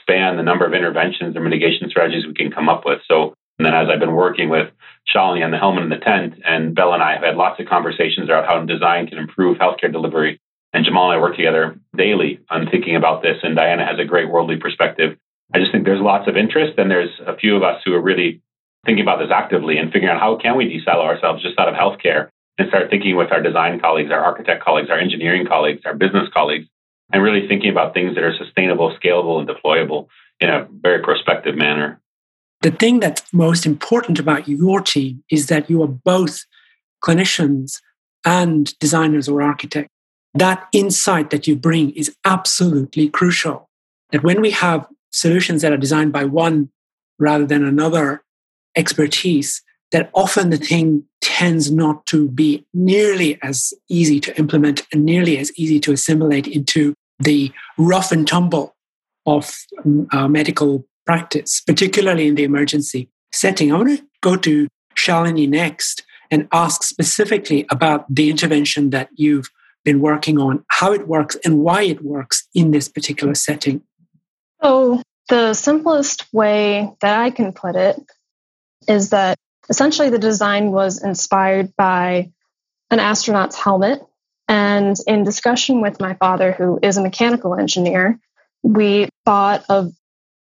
span 0.00 0.36
the 0.36 0.42
number 0.42 0.66
of 0.66 0.74
interventions 0.74 1.36
or 1.36 1.40
mitigation 1.40 1.88
strategies 1.88 2.26
we 2.26 2.34
can 2.34 2.50
come 2.50 2.68
up 2.68 2.82
with. 2.84 3.00
So 3.08 3.34
and 3.58 3.66
then 3.66 3.74
as 3.74 3.88
I've 3.88 4.00
been 4.00 4.14
working 4.14 4.48
with 4.48 4.70
Shalini 5.14 5.44
and 5.44 5.52
the 5.52 5.58
helmet 5.58 5.84
and 5.84 5.92
the 5.92 5.98
tent, 5.98 6.34
and 6.44 6.74
Bella 6.74 6.94
and 6.94 7.02
I 7.02 7.14
have 7.14 7.22
had 7.22 7.36
lots 7.36 7.60
of 7.60 7.66
conversations 7.66 8.28
about 8.28 8.46
how 8.46 8.58
design 8.64 9.06
can 9.06 9.18
improve 9.18 9.58
healthcare 9.58 9.92
delivery. 9.92 10.40
And 10.72 10.84
Jamal 10.84 11.10
and 11.10 11.18
I 11.18 11.22
work 11.22 11.36
together 11.36 11.78
daily 11.96 12.40
on 12.50 12.66
thinking 12.70 12.96
about 12.96 13.22
this. 13.22 13.36
And 13.42 13.54
Diana 13.54 13.84
has 13.86 13.98
a 14.00 14.04
great 14.04 14.30
worldly 14.30 14.56
perspective. 14.56 15.18
I 15.54 15.58
just 15.58 15.70
think 15.70 15.84
there's 15.84 16.00
lots 16.00 16.28
of 16.28 16.36
interest, 16.36 16.78
and 16.78 16.90
there's 16.90 17.12
a 17.26 17.36
few 17.36 17.56
of 17.56 17.62
us 17.62 17.82
who 17.84 17.92
are 17.92 18.00
really 18.00 18.40
thinking 18.86 19.04
about 19.04 19.18
this 19.18 19.30
actively 19.32 19.76
and 19.76 19.92
figuring 19.92 20.12
out 20.12 20.20
how 20.20 20.36
can 20.36 20.56
we 20.56 20.64
desilo 20.64 21.04
ourselves 21.04 21.42
just 21.42 21.58
out 21.58 21.68
of 21.68 21.74
healthcare 21.74 22.30
and 22.62 22.70
start 22.70 22.90
thinking 22.90 23.16
with 23.16 23.32
our 23.32 23.42
design 23.42 23.80
colleagues, 23.80 24.10
our 24.10 24.24
architect 24.24 24.64
colleagues, 24.64 24.88
our 24.88 24.98
engineering 24.98 25.46
colleagues, 25.46 25.82
our 25.84 25.94
business 25.94 26.28
colleagues, 26.32 26.68
and 27.12 27.22
really 27.22 27.46
thinking 27.48 27.70
about 27.70 27.92
things 27.92 28.14
that 28.14 28.24
are 28.24 28.34
sustainable, 28.36 28.96
scalable, 29.02 29.40
and 29.40 29.48
deployable 29.48 30.06
in 30.40 30.48
a 30.48 30.66
very 30.70 31.02
prospective 31.02 31.56
manner. 31.56 32.00
The 32.62 32.70
thing 32.70 33.00
that's 33.00 33.22
most 33.32 33.66
important 33.66 34.20
about 34.20 34.46
your 34.48 34.80
team 34.80 35.24
is 35.28 35.48
that 35.48 35.68
you 35.68 35.82
are 35.82 35.88
both 35.88 36.44
clinicians 37.04 37.80
and 38.24 38.78
designers 38.78 39.28
or 39.28 39.42
architects. 39.42 39.90
That 40.34 40.68
insight 40.72 41.30
that 41.30 41.48
you 41.48 41.56
bring 41.56 41.90
is 41.90 42.14
absolutely 42.24 43.08
crucial. 43.08 43.68
That 44.12 44.22
when 44.22 44.40
we 44.40 44.50
have 44.52 44.86
solutions 45.10 45.62
that 45.62 45.72
are 45.72 45.76
designed 45.76 46.12
by 46.12 46.24
one 46.24 46.70
rather 47.18 47.44
than 47.44 47.64
another 47.64 48.22
expertise, 48.76 49.62
that 49.92 50.10
often 50.14 50.50
the 50.50 50.56
thing 50.56 51.04
tends 51.20 51.70
not 51.70 52.04
to 52.06 52.28
be 52.28 52.66
nearly 52.74 53.38
as 53.42 53.72
easy 53.88 54.18
to 54.20 54.36
implement 54.38 54.82
and 54.92 55.04
nearly 55.04 55.38
as 55.38 55.52
easy 55.56 55.78
to 55.80 55.92
assimilate 55.92 56.46
into 56.46 56.94
the 57.20 57.52
rough 57.78 58.10
and 58.10 58.26
tumble 58.26 58.74
of 59.26 59.56
uh, 60.10 60.26
medical 60.26 60.84
practice, 61.06 61.60
particularly 61.60 62.26
in 62.26 62.34
the 62.34 62.44
emergency 62.44 63.08
setting. 63.32 63.72
I 63.72 63.76
want 63.76 63.98
to 63.98 64.04
go 64.20 64.36
to 64.36 64.68
Shalini 64.96 65.48
next 65.48 66.04
and 66.30 66.48
ask 66.52 66.82
specifically 66.82 67.66
about 67.70 68.06
the 68.12 68.30
intervention 68.30 68.90
that 68.90 69.08
you've 69.14 69.50
been 69.84 70.00
working 70.00 70.38
on, 70.38 70.64
how 70.68 70.92
it 70.92 71.06
works, 71.06 71.36
and 71.44 71.58
why 71.58 71.82
it 71.82 72.02
works 72.02 72.46
in 72.54 72.70
this 72.70 72.88
particular 72.88 73.34
setting. 73.34 73.82
So, 74.62 75.02
the 75.28 75.54
simplest 75.54 76.32
way 76.32 76.90
that 77.00 77.20
I 77.20 77.30
can 77.30 77.52
put 77.52 77.76
it 77.76 77.96
is 78.88 79.10
that 79.10 79.36
essentially 79.68 80.10
the 80.10 80.18
design 80.18 80.72
was 80.72 81.02
inspired 81.02 81.74
by 81.76 82.30
an 82.90 82.98
astronaut's 82.98 83.56
helmet. 83.56 84.02
And 84.48 84.96
in 85.06 85.24
discussion 85.24 85.80
with 85.80 86.00
my 86.00 86.14
father, 86.14 86.52
who 86.52 86.78
is 86.82 86.96
a 86.96 87.02
mechanical 87.02 87.54
engineer, 87.54 88.18
we 88.62 89.08
thought 89.24 89.64
of 89.68 89.92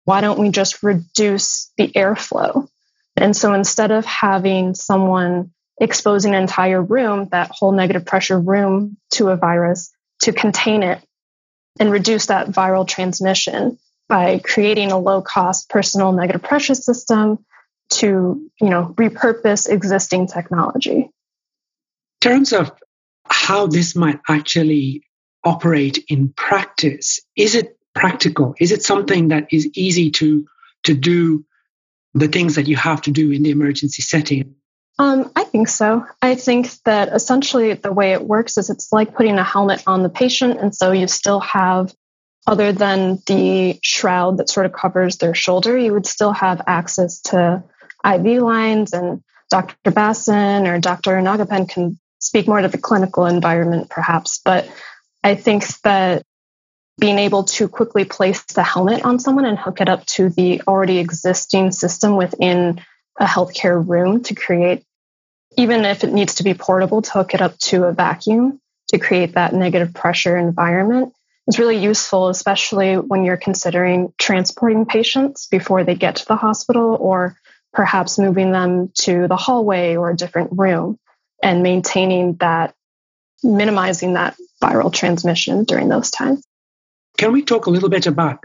why 0.06 0.22
don't 0.22 0.40
we 0.40 0.50
just 0.50 0.82
reduce 0.82 1.72
the 1.78 1.90
airflow? 1.90 2.68
And 3.16 3.36
so 3.36 3.54
instead 3.54 3.92
of 3.92 4.06
having 4.06 4.74
someone 4.74 5.52
exposing 5.80 6.34
an 6.34 6.42
entire 6.42 6.82
room, 6.82 7.28
that 7.32 7.52
whole 7.52 7.72
negative 7.72 8.06
pressure 8.06 8.40
room 8.40 8.98
to 9.12 9.30
a 9.30 9.36
virus, 9.36 9.92
to 10.22 10.32
contain 10.32 10.84
it 10.84 11.04
and 11.80 11.92
reduce 11.92 12.28
that 12.28 12.48
viral 12.48 12.88
transmission 12.88 13.78
by 14.08 14.40
creating 14.40 14.92
a 14.92 14.98
low 14.98 15.22
cost 15.22 15.70
personal 15.70 16.12
negative 16.12 16.44
pressure 16.44 16.76
system 16.76 17.46
to 17.92 18.50
you 18.60 18.70
know 18.70 18.94
repurpose 18.98 19.70
existing 19.70 20.28
technology 20.28 21.00
in 21.02 21.12
terms 22.22 22.54
of 22.54 22.72
how 23.26 23.68
this 23.68 23.96
might 23.96 24.20
actually 24.28 25.04
operate 25.44 26.04
in 26.08 26.30
practice 26.30 27.20
is 27.36 27.56
it 27.56 27.78
practical 27.94 28.56
is 28.60 28.72
it 28.72 28.84
something 28.84 29.30
that 29.30 29.48
is 29.52 29.70
easy 29.76 30.12
to 30.12 30.46
to 30.84 30.94
do 30.94 31.46
the 32.14 32.28
things 32.28 32.56
that 32.56 32.68
you 32.68 32.76
have 32.76 33.02
to 33.02 33.12
do 33.12 33.32
in 33.32 33.44
the 33.44 33.52
emergency 33.52 34.02
setting 34.02 34.56
um, 35.02 35.32
I 35.36 35.46
think 35.46 35.68
so. 35.68 36.06
I 36.22 36.36
think 36.36 36.70
that 36.84 37.10
essentially 37.10 37.74
the 37.74 37.92
way 37.92 38.14
it 38.14 38.22
works 38.22 38.60
is 38.60 38.70
it's 38.70 38.92
like 38.92 39.16
putting 39.16 39.40
a 39.40 39.44
helmet 39.44 39.82
on 39.88 40.04
the 40.04 40.10
patient. 40.10 40.60
And 40.60 40.76
so 40.76 40.92
you 40.92 41.08
still 41.08 41.40
have, 41.40 41.92
other 42.46 42.72
than 42.72 43.20
the 43.26 43.80
shroud 43.82 44.38
that 44.38 44.50
sort 44.50 44.68
of 44.68 44.74
covers 44.74 45.18
their 45.18 45.34
shoulder, 45.34 45.76
you 45.76 45.94
would 45.94 46.06
still 46.06 46.34
have 46.34 46.62
access 46.68 47.20
to 47.22 47.64
IV 48.06 48.42
lines, 48.42 48.94
and 48.94 49.24
Dr. 49.50 49.92
Bassin 49.92 50.68
or 50.68 50.80
Dr. 50.80 51.12
Nagapen 51.22 51.70
can 51.70 52.00
speak 52.20 52.48
more 52.48 52.62
to 52.62 52.68
the 52.68 52.78
clinical 52.78 53.26
environment, 53.26 53.90
perhaps. 53.90 54.40
But 54.44 54.70
I 55.24 55.36
think 55.36 55.68
that 55.82 56.24
being 57.00 57.20
able 57.20 57.46
to 57.46 57.68
quickly 57.68 58.06
place 58.06 58.44
the 58.44 58.64
helmet 58.64 59.04
on 59.04 59.20
someone 59.20 59.46
and 59.46 59.58
hook 59.58 59.82
it 59.82 59.90
up 59.90 60.06
to 60.06 60.30
the 60.30 60.62
already 60.68 61.00
existing 61.00 61.72
system 61.72 62.16
within 62.16 62.80
a 63.20 63.26
healthcare 63.26 63.88
room 63.88 64.24
to 64.24 64.36
create, 64.36 64.84
even 65.58 65.84
if 65.84 66.04
it 66.04 66.14
needs 66.14 66.36
to 66.36 66.44
be 66.44 66.54
portable, 66.54 67.02
to 67.02 67.12
hook 67.12 67.34
it 67.34 67.42
up 67.42 67.58
to 67.58 67.86
a 67.86 67.94
vacuum 67.94 68.60
to 68.90 69.00
create 69.00 69.34
that 69.34 69.54
negative 69.54 69.94
pressure 69.94 70.38
environment 70.38 71.14
is 71.48 71.60
really 71.60 71.78
useful, 71.78 72.30
especially 72.30 72.96
when 72.96 73.24
you're 73.24 73.38
considering 73.38 74.14
transporting 74.18 74.86
patients 74.86 75.48
before 75.48 75.84
they 75.84 75.96
get 75.96 76.18
to 76.18 76.26
the 76.26 76.36
hospital 76.36 76.98
or 77.00 77.36
perhaps 77.74 78.20
moving 78.20 78.52
them 78.52 78.92
to 79.00 79.28
the 79.28 79.38
hallway 79.38 79.96
or 79.96 80.10
a 80.10 80.16
different 80.16 80.52
room 80.58 80.98
and 81.42 81.64
maintaining 81.64 82.36
that, 82.36 82.74
minimizing 83.44 84.14
that 84.14 84.36
viral 84.62 84.94
transmission 84.94 85.64
during 85.64 85.90
those 85.90 86.12
times. 86.12 86.44
Can 87.18 87.32
we 87.32 87.44
talk 87.44 87.66
a 87.66 87.70
little 87.70 87.90
bit 87.90 88.08
about 88.08 88.44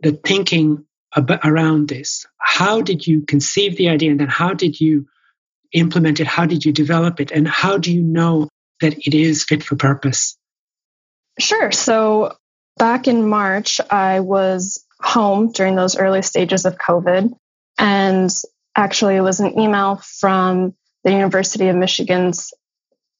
the 0.00 0.12
thinking 0.12 0.84
about, 1.14 1.40
around 1.44 1.88
this? 1.88 2.26
How 2.38 2.82
did 2.82 3.06
you 3.06 3.22
conceive 3.22 3.76
the 3.76 3.88
idea 3.88 4.10
and 4.10 4.20
then 4.20 4.28
how 4.28 4.54
did 4.54 4.80
you 4.80 5.06
implement 5.72 6.20
it? 6.20 6.26
How 6.26 6.46
did 6.46 6.64
you 6.64 6.72
develop 6.72 7.20
it? 7.20 7.30
And 7.30 7.46
how 7.48 7.78
do 7.78 7.92
you 7.92 8.02
know 8.02 8.48
that 8.80 9.06
it 9.06 9.14
is 9.14 9.44
fit 9.44 9.62
for 9.62 9.76
purpose? 9.76 10.36
Sure. 11.38 11.72
So 11.72 12.36
back 12.78 13.08
in 13.08 13.28
March, 13.28 13.80
I 13.90 14.20
was 14.20 14.84
home 15.00 15.52
during 15.52 15.76
those 15.76 15.96
early 15.96 16.22
stages 16.22 16.64
of 16.64 16.76
COVID. 16.78 17.32
And 17.78 18.30
actually, 18.76 19.16
it 19.16 19.22
was 19.22 19.40
an 19.40 19.58
email 19.58 19.96
from 19.96 20.74
the 21.02 21.12
University 21.12 21.68
of 21.68 21.76
Michigan's 21.76 22.52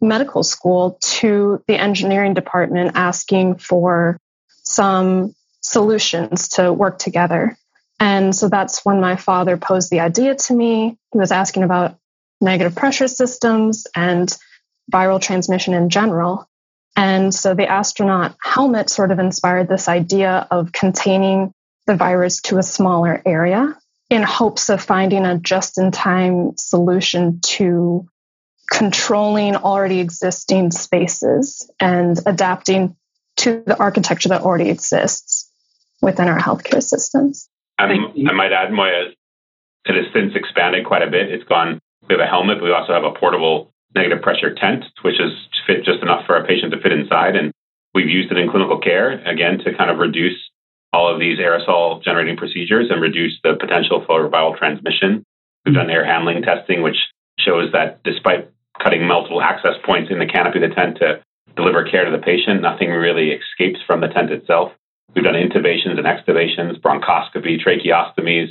medical 0.00 0.42
school 0.42 0.98
to 1.00 1.62
the 1.66 1.76
engineering 1.76 2.34
department 2.34 2.92
asking 2.94 3.56
for 3.56 4.20
some 4.62 5.34
solutions 5.62 6.48
to 6.48 6.72
work 6.72 6.98
together. 6.98 7.56
And 7.98 8.36
so 8.36 8.48
that's 8.48 8.84
when 8.84 9.00
my 9.00 9.16
father 9.16 9.56
posed 9.56 9.90
the 9.90 10.00
idea 10.00 10.34
to 10.34 10.54
me. 10.54 10.98
He 11.12 11.18
was 11.18 11.32
asking 11.32 11.62
about 11.62 11.96
negative 12.40 12.75
pressure 12.75 13.08
systems 13.08 13.86
and 13.94 14.36
viral 14.92 15.20
transmission 15.20 15.72
in 15.72 15.88
general. 15.88 16.46
And 16.94 17.34
so 17.34 17.54
the 17.54 17.66
astronaut 17.66 18.36
helmet 18.42 18.90
sort 18.90 19.10
of 19.10 19.18
inspired 19.18 19.68
this 19.68 19.88
idea 19.88 20.46
of 20.50 20.72
containing 20.72 21.52
the 21.86 21.96
virus 21.96 22.42
to 22.42 22.58
a 22.58 22.62
smaller 22.62 23.22
area 23.25 23.76
in 24.10 24.22
hopes 24.22 24.68
of 24.68 24.82
finding 24.82 25.25
a 25.26 25.38
just 25.38 25.78
in 25.78 25.90
time 25.90 26.56
solution 26.56 27.40
to 27.42 28.06
controlling 28.70 29.56
already 29.56 30.00
existing 30.00 30.70
spaces 30.70 31.70
and 31.80 32.18
adapting 32.26 32.96
to 33.36 33.62
the 33.66 33.76
architecture 33.78 34.28
that 34.28 34.42
already 34.42 34.70
exists 34.70 35.50
within 36.00 36.28
our 36.28 36.38
healthcare 36.38 36.82
systems. 36.82 37.48
Um, 37.78 38.12
I 38.28 38.32
might 38.32 38.52
add, 38.52 38.70
Moyez, 38.70 39.12
it 39.84 39.94
has 39.94 40.06
since 40.12 40.34
expanded 40.34 40.86
quite 40.86 41.02
a 41.02 41.10
bit. 41.10 41.30
It's 41.30 41.44
gone, 41.44 41.80
we 42.08 42.14
have 42.14 42.20
a 42.20 42.26
helmet, 42.26 42.58
but 42.58 42.64
we 42.64 42.72
also 42.72 42.92
have 42.92 43.04
a 43.04 43.12
portable 43.12 43.72
negative 43.94 44.22
pressure 44.22 44.54
tent, 44.54 44.84
which 45.02 45.20
is 45.20 45.32
fit 45.66 45.84
just 45.84 46.02
enough 46.02 46.26
for 46.26 46.36
a 46.36 46.46
patient 46.46 46.72
to 46.72 46.80
fit 46.80 46.92
inside. 46.92 47.36
And 47.36 47.52
we've 47.94 48.08
used 48.08 48.32
it 48.32 48.38
in 48.38 48.50
clinical 48.50 48.80
care, 48.80 49.12
again, 49.26 49.58
to 49.58 49.75
kind 49.76 49.90
of 49.90 49.98
reduce 49.98 50.36
all 50.96 51.12
of 51.12 51.20
these 51.20 51.38
aerosol 51.38 52.02
generating 52.02 52.38
procedures 52.38 52.88
and 52.88 53.02
reduce 53.02 53.34
the 53.44 53.54
potential 53.60 54.02
for 54.06 54.30
viral 54.30 54.56
transmission. 54.56 55.22
We've 55.64 55.74
done 55.74 55.90
air 55.90 56.06
handling 56.06 56.42
testing, 56.42 56.82
which 56.82 56.96
shows 57.38 57.72
that 57.72 58.02
despite 58.02 58.50
cutting 58.82 59.06
multiple 59.06 59.42
access 59.42 59.74
points 59.84 60.10
in 60.10 60.18
the 60.18 60.26
canopy 60.26 60.64
of 60.64 60.70
the 60.70 60.74
tent 60.74 60.96
to 61.00 61.20
deliver 61.54 61.84
care 61.84 62.06
to 62.06 62.10
the 62.10 62.24
patient, 62.24 62.62
nothing 62.62 62.88
really 62.88 63.32
escapes 63.32 63.80
from 63.86 64.00
the 64.00 64.08
tent 64.08 64.30
itself. 64.30 64.72
We've 65.14 65.24
done 65.24 65.34
intubations 65.34 65.98
and 66.00 66.06
extubations, 66.06 66.80
bronchoscopy, 66.80 67.60
tracheostomies, 67.60 68.49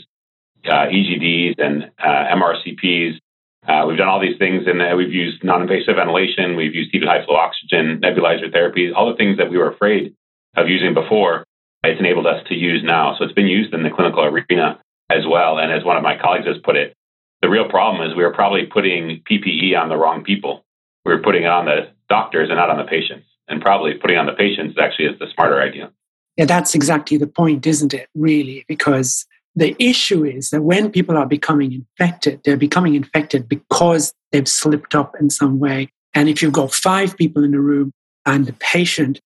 uh, 0.65 0.85
EGDs, 0.89 1.55
and 1.57 1.91
uh, 1.99 2.35
MRCPs, 2.35 3.19
uh, 3.67 3.85
we've 3.87 3.97
done 3.97 4.07
all 4.07 4.21
these 4.21 4.37
things, 4.37 4.63
and 4.67 4.77
we've 4.95 5.13
used 5.13 5.43
non-invasive 5.43 5.95
ventilation. 5.95 6.55
We've 6.55 6.75
used 6.75 6.91
deep 6.91 7.03
high 7.03 7.25
flow 7.25 7.35
oxygen, 7.35 7.99
nebulizer 8.01 8.51
therapy, 8.51 8.91
all 8.95 9.09
the 9.09 9.17
things 9.17 9.37
that 9.37 9.49
we 9.49 9.57
were 9.57 9.71
afraid 9.71 10.13
of 10.55 10.69
using 10.69 10.93
before. 10.93 11.45
It's 11.89 11.99
enabled 11.99 12.27
us 12.27 12.43
to 12.47 12.55
use 12.55 12.83
now. 12.83 13.15
So 13.17 13.23
it's 13.23 13.33
been 13.33 13.47
used 13.47 13.73
in 13.73 13.83
the 13.83 13.89
clinical 13.89 14.23
arena 14.23 14.79
as 15.09 15.25
well. 15.27 15.59
And 15.59 15.71
as 15.71 15.83
one 15.83 15.97
of 15.97 16.03
my 16.03 16.17
colleagues 16.17 16.47
has 16.47 16.57
put 16.63 16.75
it, 16.75 16.95
the 17.41 17.49
real 17.49 17.69
problem 17.69 18.07
is 18.09 18.15
we 18.15 18.23
were 18.23 18.33
probably 18.33 18.65
putting 18.65 19.21
PPE 19.29 19.77
on 19.79 19.89
the 19.89 19.97
wrong 19.97 20.23
people. 20.23 20.65
We 21.05 21.13
were 21.13 21.21
putting 21.21 21.43
it 21.43 21.49
on 21.49 21.65
the 21.65 21.89
doctors 22.09 22.49
and 22.49 22.57
not 22.57 22.69
on 22.69 22.77
the 22.77 22.85
patients. 22.85 23.27
And 23.47 23.61
probably 23.61 23.93
putting 23.93 24.17
on 24.17 24.25
the 24.25 24.33
patients 24.33 24.75
actually 24.81 25.05
is 25.05 25.19
the 25.19 25.27
smarter 25.33 25.61
idea. 25.61 25.91
Yeah, 26.37 26.45
that's 26.45 26.73
exactly 26.73 27.17
the 27.17 27.27
point, 27.27 27.67
isn't 27.67 27.93
it? 27.93 28.09
Really, 28.15 28.65
because 28.67 29.25
the 29.55 29.75
issue 29.79 30.25
is 30.25 30.49
that 30.49 30.63
when 30.63 30.91
people 30.91 31.15
are 31.15 31.27
becoming 31.27 31.71
infected, 31.71 32.41
they're 32.43 32.57
becoming 32.57 32.95
infected 32.95 33.47
because 33.47 34.13
they've 34.31 34.47
slipped 34.47 34.95
up 34.95 35.15
in 35.19 35.29
some 35.29 35.59
way. 35.59 35.89
And 36.13 36.27
if 36.27 36.41
you've 36.41 36.53
got 36.53 36.73
five 36.73 37.15
people 37.15 37.43
in 37.43 37.51
the 37.51 37.59
room 37.59 37.91
and 38.25 38.47
the 38.47 38.53
patient, 38.53 39.21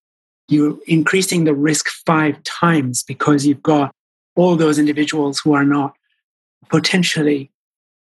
you're 0.50 0.78
increasing 0.88 1.44
the 1.44 1.54
risk 1.54 1.88
five 2.06 2.42
times 2.44 3.04
because 3.04 3.46
you've 3.46 3.64
got 3.64 3.94
all 4.36 4.56
those 4.56 4.80
individuals 4.80 5.40
who 5.44 5.54
are 5.54 5.66
not 5.66 5.96
potentially 6.70 7.52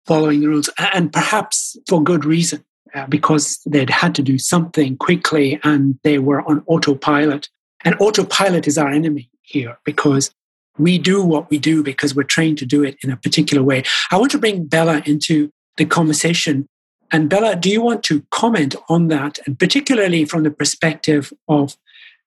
following 0.05 0.41
the 0.41 0.47
rules 0.47 0.69
and 0.93 1.11
perhaps 1.11 1.77
for 1.87 2.03
good 2.03 2.25
reason 2.25 2.63
uh, 2.93 3.07
because 3.07 3.59
they'd 3.65 3.89
had 3.89 4.13
to 4.15 4.21
do 4.21 4.37
something 4.37 4.97
quickly 4.97 5.59
and 5.63 5.97
they 6.03 6.19
were 6.19 6.41
on 6.41 6.63
autopilot. 6.67 7.49
And 7.85 7.95
autopilot 7.99 8.67
is 8.67 8.77
our 8.77 8.89
enemy 8.89 9.29
here 9.41 9.77
because 9.85 10.31
we 10.77 10.97
do 10.97 11.23
what 11.23 11.49
we 11.49 11.59
do 11.59 11.83
because 11.83 12.15
we're 12.15 12.23
trained 12.23 12.57
to 12.57 12.65
do 12.65 12.83
it 12.83 12.97
in 13.03 13.11
a 13.11 13.17
particular 13.17 13.63
way. 13.63 13.83
I 14.11 14.17
want 14.17 14.31
to 14.31 14.37
bring 14.37 14.65
Bella 14.65 15.01
into 15.05 15.49
the 15.77 15.85
conversation. 15.85 16.67
And 17.11 17.29
Bella, 17.29 17.55
do 17.55 17.69
you 17.69 17.81
want 17.81 18.03
to 18.05 18.25
comment 18.31 18.75
on 18.89 19.07
that, 19.09 19.37
and 19.45 19.57
particularly 19.57 20.25
from 20.25 20.43
the 20.43 20.49
perspective 20.49 21.31
of 21.47 21.77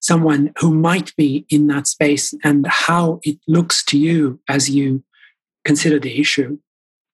someone 0.06 0.52
who 0.58 0.72
might 0.72 1.14
be 1.16 1.44
in 1.48 1.66
that 1.66 1.86
space 1.86 2.32
and 2.44 2.66
how 2.68 3.20
it 3.22 3.38
looks 3.48 3.84
to 3.86 3.98
you 3.98 4.40
as 4.48 4.70
you 4.70 5.02
consider 5.64 5.98
the 5.98 6.20
issue? 6.20 6.58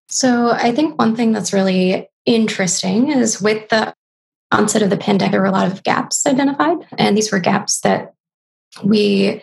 So, 0.08 0.50
I 0.50 0.72
think 0.72 0.98
one 0.98 1.16
thing 1.16 1.32
that's 1.32 1.54
really 1.54 2.10
interesting 2.26 3.10
is 3.10 3.40
with 3.40 3.68
the 3.70 3.94
onset 4.52 4.82
of 4.82 4.90
the 4.90 4.96
pandemic, 4.96 5.32
there 5.32 5.40
were 5.40 5.46
a 5.46 5.52
lot 5.52 5.72
of 5.72 5.82
gaps 5.82 6.26
identified. 6.26 6.78
And 6.98 7.16
these 7.16 7.32
were 7.32 7.38
gaps 7.38 7.80
that 7.80 8.14
we 8.84 9.42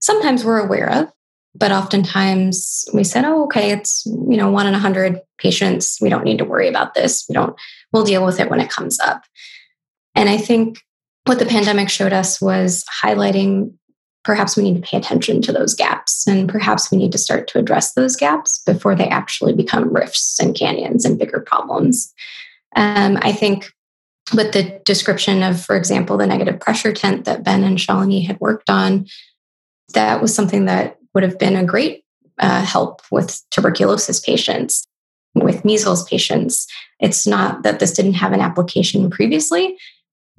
sometimes 0.00 0.44
we're 0.44 0.64
aware 0.64 0.90
of, 0.90 1.12
but 1.54 1.72
oftentimes 1.72 2.88
we 2.94 3.02
said, 3.04 3.24
oh, 3.24 3.44
okay, 3.44 3.72
it's, 3.72 4.06
you 4.06 4.36
know, 4.36 4.50
one 4.50 4.66
in 4.66 4.74
a 4.74 4.78
hundred 4.78 5.20
patients. 5.38 5.98
We 6.00 6.08
don't 6.08 6.24
need 6.24 6.38
to 6.38 6.44
worry 6.44 6.68
about 6.68 6.94
this. 6.94 7.26
We 7.28 7.34
don't, 7.34 7.56
we'll 7.92 8.04
deal 8.04 8.24
with 8.24 8.38
it 8.38 8.48
when 8.48 8.60
it 8.60 8.70
comes 8.70 9.00
up. 9.00 9.22
And 10.14 10.28
I 10.28 10.36
think 10.36 10.80
what 11.28 11.38
the 11.38 11.46
pandemic 11.46 11.90
showed 11.90 12.12
us 12.12 12.40
was 12.40 12.84
highlighting 13.02 13.74
perhaps 14.24 14.56
we 14.56 14.62
need 14.62 14.74
to 14.74 14.88
pay 14.88 14.96
attention 14.96 15.40
to 15.42 15.52
those 15.52 15.74
gaps 15.74 16.26
and 16.26 16.48
perhaps 16.48 16.90
we 16.90 16.98
need 16.98 17.12
to 17.12 17.18
start 17.18 17.46
to 17.48 17.58
address 17.58 17.94
those 17.94 18.16
gaps 18.16 18.62
before 18.66 18.94
they 18.94 19.08
actually 19.08 19.54
become 19.54 19.92
rifts 19.92 20.38
and 20.40 20.54
canyons 20.54 21.04
and 21.04 21.18
bigger 21.18 21.40
problems. 21.40 22.12
Um, 22.76 23.18
I 23.22 23.32
think 23.32 23.72
with 24.34 24.52
the 24.52 24.80
description 24.84 25.42
of, 25.42 25.64
for 25.64 25.76
example, 25.76 26.16
the 26.16 26.26
negative 26.26 26.60
pressure 26.60 26.92
tent 26.92 27.24
that 27.24 27.44
Ben 27.44 27.64
and 27.64 27.78
Shalini 27.78 28.26
had 28.26 28.40
worked 28.40 28.68
on, 28.68 29.06
that 29.94 30.20
was 30.20 30.34
something 30.34 30.66
that 30.66 30.98
would 31.14 31.22
have 31.22 31.38
been 31.38 31.56
a 31.56 31.64
great 31.64 32.04
uh, 32.38 32.62
help 32.62 33.02
with 33.10 33.42
tuberculosis 33.50 34.20
patients, 34.20 34.86
with 35.34 35.64
measles 35.64 36.08
patients. 36.08 36.66
It's 37.00 37.26
not 37.26 37.62
that 37.62 37.80
this 37.80 37.92
didn't 37.92 38.14
have 38.14 38.32
an 38.32 38.40
application 38.40 39.08
previously. 39.10 39.78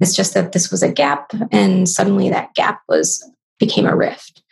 It's 0.00 0.14
just 0.14 0.34
that 0.34 0.52
this 0.52 0.70
was 0.70 0.82
a 0.82 0.92
gap, 0.92 1.32
and 1.52 1.88
suddenly 1.88 2.30
that 2.30 2.54
gap 2.54 2.80
was 2.88 3.22
became 3.58 3.86
a 3.86 3.94
rift. 3.94 4.42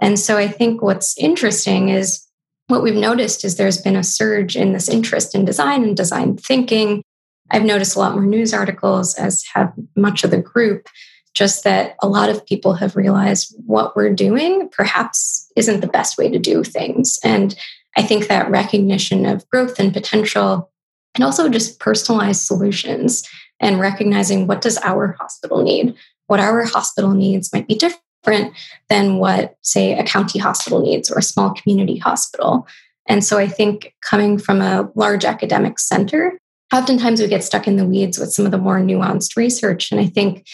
And 0.00 0.18
so 0.18 0.36
I 0.36 0.48
think 0.48 0.82
what's 0.82 1.16
interesting 1.18 1.88
is 1.88 2.24
what 2.66 2.82
we've 2.82 2.94
noticed 2.94 3.44
is 3.44 3.56
there's 3.56 3.80
been 3.80 3.96
a 3.96 4.04
surge 4.04 4.56
in 4.56 4.72
this 4.72 4.88
interest 4.88 5.34
in 5.34 5.44
design 5.44 5.82
and 5.82 5.96
design 5.96 6.36
thinking. 6.36 7.02
I've 7.50 7.64
noticed 7.64 7.96
a 7.96 7.98
lot 7.98 8.12
more 8.12 8.26
news 8.26 8.52
articles, 8.52 9.14
as 9.14 9.44
have 9.54 9.72
much 9.96 10.22
of 10.22 10.30
the 10.30 10.38
group, 10.38 10.88
just 11.34 11.64
that 11.64 11.96
a 12.02 12.08
lot 12.08 12.28
of 12.28 12.44
people 12.44 12.74
have 12.74 12.96
realized 12.96 13.54
what 13.64 13.96
we're 13.96 14.12
doing 14.12 14.68
perhaps 14.70 15.50
isn't 15.56 15.80
the 15.80 15.86
best 15.86 16.18
way 16.18 16.28
to 16.30 16.38
do 16.38 16.62
things. 16.62 17.18
And 17.24 17.56
I 17.96 18.02
think 18.02 18.28
that 18.28 18.50
recognition 18.50 19.24
of 19.24 19.48
growth 19.48 19.78
and 19.78 19.92
potential, 19.92 20.70
and 21.14 21.24
also 21.24 21.48
just 21.48 21.80
personalized 21.80 22.42
solutions 22.42 23.26
and 23.60 23.80
recognizing 23.80 24.46
what 24.46 24.60
does 24.60 24.78
our 24.78 25.12
hospital 25.18 25.62
need? 25.62 25.94
What 26.26 26.40
our 26.40 26.64
hospital 26.64 27.12
needs 27.12 27.52
might 27.52 27.66
be 27.66 27.74
different 27.74 28.54
than 28.88 29.18
what, 29.18 29.56
say, 29.62 29.98
a 29.98 30.04
county 30.04 30.38
hospital 30.38 30.80
needs 30.80 31.10
or 31.10 31.18
a 31.18 31.22
small 31.22 31.54
community 31.54 31.96
hospital. 31.96 32.66
And 33.06 33.24
so 33.24 33.38
I 33.38 33.48
think 33.48 33.94
coming 34.02 34.38
from 34.38 34.60
a 34.60 34.90
large 34.94 35.24
academic 35.24 35.78
center, 35.78 36.38
oftentimes 36.72 37.20
we 37.20 37.28
get 37.28 37.44
stuck 37.44 37.66
in 37.66 37.76
the 37.76 37.86
weeds 37.86 38.18
with 38.18 38.32
some 38.32 38.44
of 38.44 38.52
the 38.52 38.58
more 38.58 38.78
nuanced 38.78 39.36
research. 39.36 39.90
And 39.90 40.00
I 40.00 40.06
think 40.06 40.46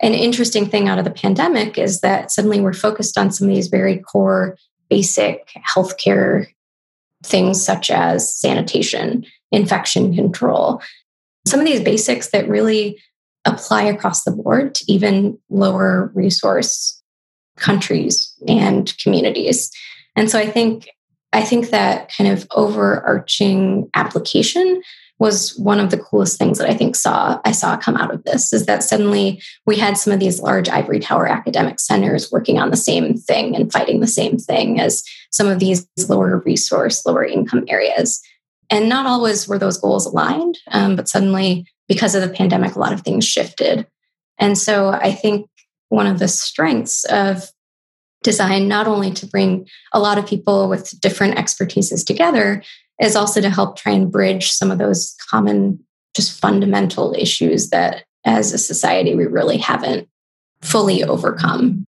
an 0.00 0.14
interesting 0.14 0.66
thing 0.66 0.88
out 0.88 0.98
of 0.98 1.04
the 1.04 1.10
pandemic 1.10 1.78
is 1.78 2.00
that 2.00 2.30
suddenly 2.30 2.60
we're 2.60 2.72
focused 2.72 3.18
on 3.18 3.30
some 3.30 3.48
of 3.48 3.54
these 3.54 3.68
very 3.68 3.98
core, 3.98 4.56
basic 4.88 5.52
healthcare 5.76 6.46
things 7.22 7.64
such 7.64 7.90
as 7.90 8.34
sanitation, 8.34 9.24
infection 9.52 10.14
control, 10.14 10.82
some 11.46 11.60
of 11.60 11.66
these 11.66 11.80
basics 11.80 12.30
that 12.30 12.48
really 12.48 13.00
apply 13.44 13.82
across 13.82 14.24
the 14.24 14.30
board 14.30 14.74
to 14.76 14.92
even 14.92 15.38
lower 15.50 16.12
resource 16.14 17.02
countries 17.56 18.34
and 18.46 18.96
communities. 18.98 19.70
And 20.16 20.30
so 20.30 20.38
I 20.38 20.48
think 20.48 20.88
I 21.32 21.42
think 21.42 21.70
that 21.70 22.12
kind 22.14 22.30
of 22.30 22.46
overarching 22.50 23.88
application 23.94 24.82
was 25.18 25.56
one 25.56 25.78
of 25.78 25.90
the 25.90 25.98
coolest 25.98 26.36
things 26.36 26.58
that 26.58 26.68
I 26.68 26.74
think 26.74 26.96
saw 26.96 27.40
I 27.44 27.52
saw 27.52 27.76
come 27.76 27.96
out 27.96 28.12
of 28.12 28.24
this 28.24 28.52
is 28.52 28.66
that 28.66 28.82
suddenly 28.82 29.40
we 29.66 29.76
had 29.76 29.96
some 29.96 30.12
of 30.12 30.20
these 30.20 30.40
large 30.40 30.68
ivory 30.68 30.98
tower 30.98 31.26
academic 31.26 31.78
centers 31.80 32.30
working 32.32 32.58
on 32.58 32.70
the 32.70 32.76
same 32.76 33.16
thing 33.16 33.54
and 33.54 33.72
fighting 33.72 34.00
the 34.00 34.06
same 34.06 34.36
thing 34.36 34.80
as 34.80 35.04
some 35.30 35.46
of 35.46 35.60
these 35.60 35.86
lower 36.08 36.42
resource, 36.44 37.06
lower 37.06 37.24
income 37.24 37.64
areas. 37.68 38.20
And 38.72 38.88
not 38.88 39.04
always 39.04 39.46
were 39.46 39.58
those 39.58 39.76
goals 39.76 40.06
aligned, 40.06 40.58
um, 40.70 40.96
but 40.96 41.06
suddenly 41.06 41.66
because 41.88 42.14
of 42.14 42.22
the 42.22 42.34
pandemic, 42.34 42.74
a 42.74 42.78
lot 42.78 42.94
of 42.94 43.02
things 43.02 43.26
shifted. 43.26 43.86
And 44.38 44.56
so 44.56 44.88
I 44.88 45.12
think 45.12 45.46
one 45.90 46.06
of 46.06 46.18
the 46.18 46.26
strengths 46.26 47.04
of 47.04 47.50
design, 48.22 48.68
not 48.68 48.86
only 48.86 49.10
to 49.10 49.26
bring 49.26 49.68
a 49.92 50.00
lot 50.00 50.16
of 50.16 50.26
people 50.26 50.70
with 50.70 50.98
different 51.02 51.36
expertises 51.36 52.02
together, 52.02 52.62
is 52.98 53.14
also 53.14 53.42
to 53.42 53.50
help 53.50 53.76
try 53.76 53.92
and 53.92 54.10
bridge 54.10 54.50
some 54.50 54.70
of 54.70 54.78
those 54.78 55.14
common, 55.28 55.78
just 56.16 56.40
fundamental 56.40 57.14
issues 57.18 57.68
that 57.68 58.04
as 58.24 58.54
a 58.54 58.58
society 58.58 59.14
we 59.14 59.26
really 59.26 59.58
haven't 59.58 60.08
fully 60.62 61.04
overcome. 61.04 61.84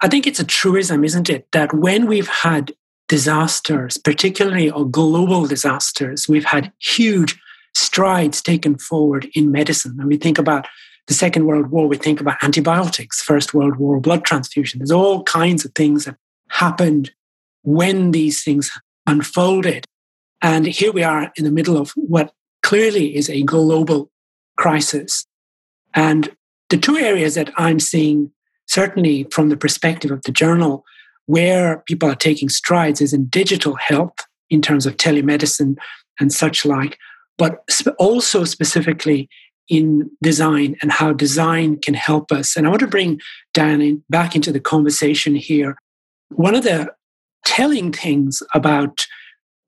I 0.00 0.08
think 0.08 0.26
it's 0.26 0.40
a 0.40 0.44
truism, 0.44 1.04
isn't 1.04 1.28
it, 1.28 1.46
that 1.52 1.74
when 1.74 2.06
we've 2.06 2.28
had 2.28 2.72
disasters, 3.08 3.98
particularly 3.98 4.72
global 4.90 5.46
disasters, 5.46 6.28
we've 6.28 6.44
had 6.44 6.72
huge 6.78 7.38
strides 7.74 8.40
taken 8.42 8.78
forward 8.78 9.28
in 9.34 9.52
medicine. 9.52 9.96
And 9.98 10.08
we 10.08 10.16
think 10.16 10.38
about 10.38 10.66
the 11.06 11.14
Second 11.14 11.46
World 11.46 11.70
War, 11.70 11.86
we 11.86 11.96
think 11.96 12.20
about 12.20 12.42
antibiotics, 12.42 13.22
First 13.22 13.54
World 13.54 13.76
War, 13.76 14.00
blood 14.00 14.24
transfusion. 14.24 14.80
There's 14.80 14.90
all 14.90 15.22
kinds 15.22 15.64
of 15.64 15.72
things 15.74 16.04
that 16.04 16.16
happened 16.48 17.12
when 17.62 18.10
these 18.10 18.42
things 18.42 18.70
unfolded. 19.06 19.84
And 20.42 20.66
here 20.66 20.92
we 20.92 21.04
are 21.04 21.32
in 21.36 21.44
the 21.44 21.52
middle 21.52 21.76
of 21.76 21.92
what 21.92 22.32
clearly 22.62 23.16
is 23.16 23.30
a 23.30 23.42
global 23.42 24.10
crisis. 24.56 25.26
And 25.94 26.34
the 26.70 26.76
two 26.76 26.96
areas 26.96 27.36
that 27.36 27.52
I'm 27.56 27.78
seeing, 27.78 28.32
certainly 28.66 29.28
from 29.30 29.48
the 29.48 29.56
perspective 29.56 30.10
of 30.10 30.22
the 30.22 30.32
journal, 30.32 30.84
where 31.26 31.82
people 31.86 32.08
are 32.08 32.16
taking 32.16 32.48
strides 32.48 33.00
is 33.00 33.12
in 33.12 33.26
digital 33.26 33.74
health 33.74 34.14
in 34.50 34.62
terms 34.62 34.86
of 34.86 34.96
telemedicine 34.96 35.76
and 36.20 36.32
such 36.32 36.64
like, 36.64 36.98
but 37.36 37.64
also 37.98 38.44
specifically 38.44 39.28
in 39.68 40.08
design 40.22 40.76
and 40.80 40.92
how 40.92 41.12
design 41.12 41.76
can 41.78 41.94
help 41.94 42.30
us. 42.30 42.56
And 42.56 42.66
I 42.66 42.70
want 42.70 42.80
to 42.80 42.86
bring 42.86 43.20
Diane 43.52 44.02
back 44.08 44.36
into 44.36 44.52
the 44.52 44.60
conversation 44.60 45.34
here. 45.34 45.76
One 46.30 46.54
of 46.54 46.62
the 46.62 46.92
telling 47.44 47.92
things 47.92 48.42
about 48.54 49.06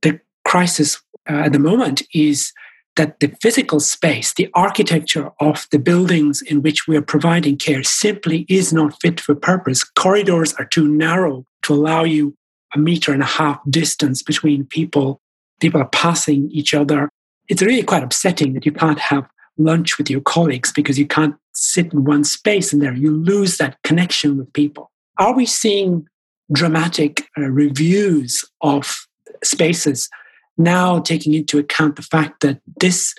the 0.02 0.20
crisis 0.44 1.00
uh, 1.28 1.34
at 1.44 1.52
the 1.52 1.58
moment 1.58 2.02
is 2.14 2.52
that 2.96 3.20
the 3.20 3.32
physical 3.40 3.78
space, 3.78 4.34
the 4.34 4.48
architecture 4.54 5.30
of 5.40 5.66
the 5.70 5.78
buildings 5.78 6.42
in 6.42 6.62
which 6.62 6.88
we 6.88 6.96
are 6.96 7.02
providing 7.02 7.56
care 7.56 7.84
simply 7.84 8.44
is 8.48 8.72
not 8.72 9.00
fit 9.00 9.20
for 9.20 9.36
purpose. 9.36 9.84
Corridors 9.84 10.52
are 10.54 10.64
too 10.64 10.88
narrow 10.88 11.44
to 11.62 11.74
allow 11.74 12.04
you 12.04 12.34
a 12.74 12.78
meter 12.78 13.12
and 13.12 13.22
a 13.22 13.26
half 13.26 13.58
distance 13.68 14.22
between 14.22 14.64
people. 14.64 15.20
People 15.60 15.80
are 15.80 15.88
passing 15.88 16.50
each 16.50 16.74
other. 16.74 17.08
It's 17.48 17.62
really 17.62 17.82
quite 17.82 18.02
upsetting 18.02 18.52
that 18.54 18.66
you 18.66 18.72
can't 18.72 18.98
have 18.98 19.28
lunch 19.56 19.98
with 19.98 20.08
your 20.08 20.20
colleagues 20.20 20.72
because 20.72 20.98
you 20.98 21.06
can't 21.06 21.34
sit 21.52 21.92
in 21.92 22.04
one 22.04 22.24
space 22.24 22.72
and 22.72 22.80
there 22.80 22.94
you 22.94 23.10
lose 23.10 23.56
that 23.56 23.76
connection 23.82 24.38
with 24.38 24.52
people. 24.52 24.90
Are 25.18 25.34
we 25.34 25.46
seeing 25.46 26.06
dramatic 26.52 27.28
uh, 27.36 27.42
reviews 27.42 28.44
of 28.60 29.06
spaces 29.42 30.08
now 30.56 31.00
taking 31.00 31.34
into 31.34 31.58
account 31.58 31.96
the 31.96 32.02
fact 32.02 32.40
that 32.40 32.60
this 32.80 33.14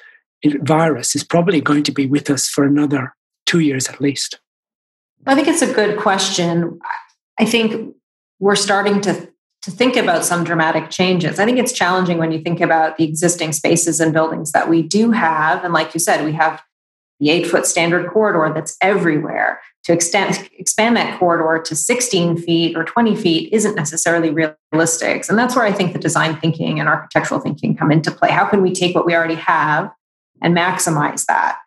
virus 0.61 1.15
is 1.15 1.23
probably 1.23 1.61
going 1.61 1.83
to 1.83 1.91
be 1.91 2.05
with 2.05 2.29
us 2.29 2.47
for 2.47 2.63
another 2.63 3.13
two 3.45 3.59
years 3.59 3.87
at 3.87 3.99
least? 3.99 4.39
I 5.25 5.35
think 5.35 5.47
it's 5.47 5.61
a 5.61 5.73
good 5.73 5.99
question. 5.99 6.79
I 7.37 7.45
think 7.45 7.95
we're 8.39 8.55
starting 8.55 9.01
to 9.01 9.29
to 9.61 9.71
think 9.71 9.97
about 9.97 10.23
some 10.23 10.45
dramatic 10.45 10.89
changes. 10.89 11.37
I 11.37 11.45
think 11.45 11.59
it's 11.59 11.73
challenging 11.73 12.17
when 12.17 12.31
you 12.31 12.39
think 12.39 12.61
about 12.61 12.97
the 12.97 13.03
existing 13.03 13.51
spaces 13.51 13.99
and 13.99 14.13
buildings 14.13 14.53
that 14.53 14.69
we 14.69 14.81
do 14.81 15.11
have. 15.11 15.65
And 15.65 15.73
like 15.73 15.93
you 15.93 15.99
said, 15.99 16.23
we 16.23 16.31
have 16.31 16.63
the 17.19 17.29
eight 17.29 17.45
foot 17.45 17.65
standard 17.65 18.09
corridor 18.09 18.53
that's 18.53 18.77
everywhere. 18.81 19.59
To 19.85 19.93
extend, 19.93 20.49
expand 20.57 20.95
that 20.97 21.19
corridor 21.19 21.61
to 21.63 21.75
16 21.75 22.37
feet 22.37 22.77
or 22.77 22.83
20 22.83 23.15
feet 23.15 23.51
isn't 23.51 23.75
necessarily 23.75 24.29
realistic. 24.29 25.27
And 25.27 25.37
that's 25.37 25.55
where 25.55 25.65
I 25.65 25.71
think 25.71 25.93
the 25.93 25.99
design 25.99 26.37
thinking 26.39 26.79
and 26.79 26.87
architectural 26.87 27.39
thinking 27.39 27.75
come 27.75 27.91
into 27.91 28.11
play. 28.11 28.29
How 28.29 28.45
can 28.45 28.61
we 28.61 28.71
take 28.71 28.95
what 28.95 29.05
we 29.05 29.15
already 29.15 29.35
have 29.35 29.91
and 30.41 30.55
maximize 30.55 31.25
that? 31.25 31.57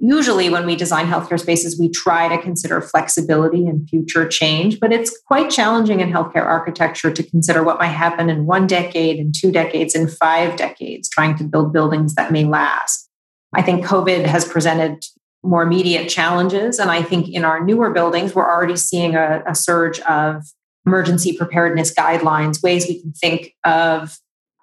Usually 0.00 0.50
when 0.50 0.66
we 0.66 0.76
design 0.76 1.06
healthcare 1.06 1.40
spaces, 1.40 1.78
we 1.78 1.88
try 1.90 2.28
to 2.28 2.40
consider 2.40 2.80
flexibility 2.80 3.66
and 3.66 3.88
future 3.88 4.28
change, 4.28 4.78
but 4.78 4.92
it's 4.92 5.18
quite 5.26 5.50
challenging 5.50 6.00
in 6.00 6.10
healthcare 6.10 6.44
architecture 6.44 7.10
to 7.12 7.22
consider 7.22 7.62
what 7.62 7.78
might 7.78 7.88
happen 7.88 8.28
in 8.28 8.46
one 8.46 8.66
decade, 8.66 9.18
in 9.18 9.32
two 9.32 9.50
decades, 9.50 9.94
in 9.94 10.08
five 10.08 10.56
decades, 10.56 11.08
trying 11.08 11.36
to 11.38 11.44
build 11.44 11.72
buildings 11.72 12.14
that 12.14 12.32
may 12.32 12.44
last. 12.44 13.08
I 13.54 13.62
think 13.62 13.86
COVID 13.86 14.26
has 14.26 14.44
presented 14.44 15.04
more 15.42 15.62
immediate 15.62 16.08
challenges. 16.08 16.78
And 16.78 16.90
I 16.90 17.02
think 17.02 17.28
in 17.28 17.44
our 17.44 17.64
newer 17.64 17.90
buildings, 17.90 18.34
we're 18.34 18.50
already 18.50 18.76
seeing 18.76 19.14
a, 19.14 19.42
a 19.46 19.54
surge 19.54 20.00
of 20.00 20.42
emergency 20.84 21.36
preparedness 21.36 21.94
guidelines, 21.94 22.62
ways 22.62 22.86
we 22.88 23.00
can 23.00 23.12
think 23.12 23.54
of 23.64 24.18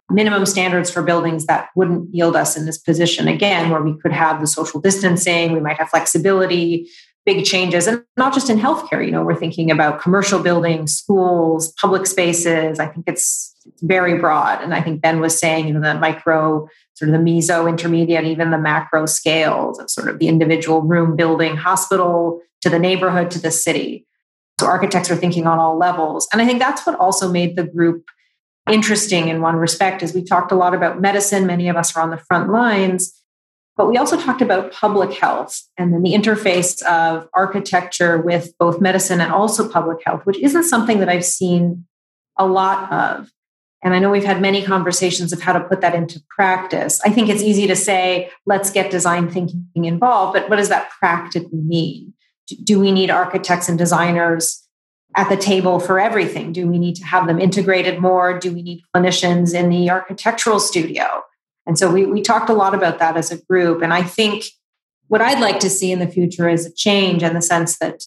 minimum 0.09 0.45
standards 0.45 0.91
for 0.91 1.01
buildings 1.01 1.45
that 1.45 1.69
wouldn't 1.75 2.13
yield 2.13 2.35
us 2.35 2.57
in 2.57 2.65
this 2.65 2.77
position 2.77 3.27
again, 3.27 3.69
where 3.69 3.81
we 3.81 3.97
could 3.99 4.11
have 4.11 4.41
the 4.41 4.47
social 4.47 4.79
distancing, 4.79 5.53
we 5.53 5.59
might 5.59 5.77
have 5.77 5.89
flexibility, 5.89 6.87
big 7.25 7.45
changes, 7.45 7.87
and 7.87 8.03
not 8.17 8.33
just 8.33 8.49
in 8.49 8.59
healthcare. 8.59 9.03
You 9.03 9.11
know, 9.11 9.23
we're 9.23 9.35
thinking 9.35 9.71
about 9.71 10.01
commercial 10.01 10.39
buildings, 10.39 10.93
schools, 10.93 11.71
public 11.73 12.05
spaces. 12.05 12.79
I 12.79 12.87
think 12.87 13.07
it's, 13.07 13.53
very 13.81 14.17
broad. 14.19 14.61
And 14.61 14.73
I 14.73 14.81
think 14.81 15.01
Ben 15.01 15.19
was 15.19 15.37
saying, 15.37 15.67
you 15.67 15.73
know, 15.73 15.81
the 15.81 15.99
micro, 15.99 16.67
sort 16.95 17.09
of 17.09 17.13
the 17.13 17.23
meso, 17.23 17.69
intermediate, 17.69 18.25
even 18.25 18.51
the 18.51 18.57
macro 18.57 19.05
scales 19.05 19.79
of 19.79 19.89
sort 19.89 20.09
of 20.09 20.19
the 20.19 20.27
individual 20.27 20.81
room 20.81 21.15
building, 21.15 21.55
hospital 21.55 22.41
to 22.61 22.69
the 22.69 22.79
neighborhood 22.79 23.31
to 23.31 23.39
the 23.39 23.51
city. 23.51 24.05
So 24.59 24.67
architects 24.67 25.09
are 25.09 25.15
thinking 25.15 25.47
on 25.47 25.59
all 25.59 25.77
levels. 25.77 26.27
And 26.31 26.41
I 26.41 26.45
think 26.45 26.59
that's 26.59 26.85
what 26.85 26.99
also 26.99 27.31
made 27.31 27.55
the 27.55 27.63
group 27.63 28.05
interesting 28.71 29.27
in 29.27 29.41
one 29.41 29.57
respect 29.57 30.03
is 30.03 30.13
we 30.13 30.23
talked 30.23 30.51
a 30.51 30.55
lot 30.55 30.73
about 30.73 31.01
medicine. 31.01 31.45
Many 31.45 31.67
of 31.67 31.75
us 31.75 31.95
are 31.95 32.01
on 32.01 32.11
the 32.11 32.17
front 32.17 32.51
lines, 32.51 33.13
but 33.75 33.89
we 33.89 33.97
also 33.97 34.17
talked 34.17 34.41
about 34.41 34.71
public 34.71 35.13
health 35.13 35.61
and 35.77 35.93
then 35.93 36.03
the 36.03 36.13
interface 36.13 36.81
of 36.83 37.27
architecture 37.33 38.19
with 38.19 38.57
both 38.57 38.79
medicine 38.79 39.19
and 39.19 39.33
also 39.33 39.67
public 39.67 39.99
health, 40.05 40.21
which 40.25 40.37
isn't 40.39 40.63
something 40.63 40.99
that 40.99 41.09
I've 41.09 41.25
seen 41.25 41.85
a 42.37 42.45
lot 42.45 42.91
of. 42.91 43.29
And 43.83 43.93
I 43.93 43.99
know 43.99 44.11
we've 44.11 44.23
had 44.23 44.41
many 44.41 44.63
conversations 44.63 45.33
of 45.33 45.41
how 45.41 45.51
to 45.51 45.59
put 45.59 45.81
that 45.81 45.93
into 45.93 46.21
practice. 46.29 47.01
I 47.03 47.09
think 47.09 47.27
it's 47.27 47.43
easy 47.43 47.67
to 47.67 47.75
say, 47.75 48.31
let's 48.45 48.69
get 48.69 48.91
design 48.91 49.29
thinking 49.29 49.67
involved, 49.75 50.33
but 50.33 50.49
what 50.49 50.55
does 50.55 50.69
that 50.69 50.89
practically 50.91 51.59
mean? 51.59 52.13
Do 52.63 52.79
we 52.79 52.91
need 52.91 53.09
architects 53.09 53.67
and 53.67 53.77
designers 53.77 54.63
at 55.15 55.29
the 55.29 55.37
table 55.37 55.79
for 55.79 55.99
everything? 55.99 56.51
Do 56.51 56.67
we 56.67 56.79
need 56.79 56.95
to 56.95 57.05
have 57.05 57.27
them 57.27 57.39
integrated 57.39 57.99
more? 57.99 58.37
Do 58.37 58.53
we 58.53 58.61
need 58.61 58.83
clinicians 58.95 59.53
in 59.53 59.69
the 59.69 59.89
architectural 59.89 60.59
studio? 60.59 61.23
And 61.65 61.77
so 61.77 61.91
we, 61.91 62.05
we 62.05 62.21
talked 62.21 62.49
a 62.49 62.53
lot 62.53 62.73
about 62.73 62.99
that 62.99 63.15
as 63.15 63.31
a 63.31 63.41
group. 63.43 63.81
And 63.81 63.93
I 63.93 64.03
think 64.03 64.45
what 65.07 65.21
I'd 65.21 65.39
like 65.39 65.59
to 65.59 65.69
see 65.69 65.91
in 65.91 65.99
the 65.99 66.07
future 66.07 66.49
is 66.49 66.65
a 66.65 66.73
change 66.73 67.23
in 67.23 67.33
the 67.33 67.41
sense 67.41 67.77
that 67.77 68.05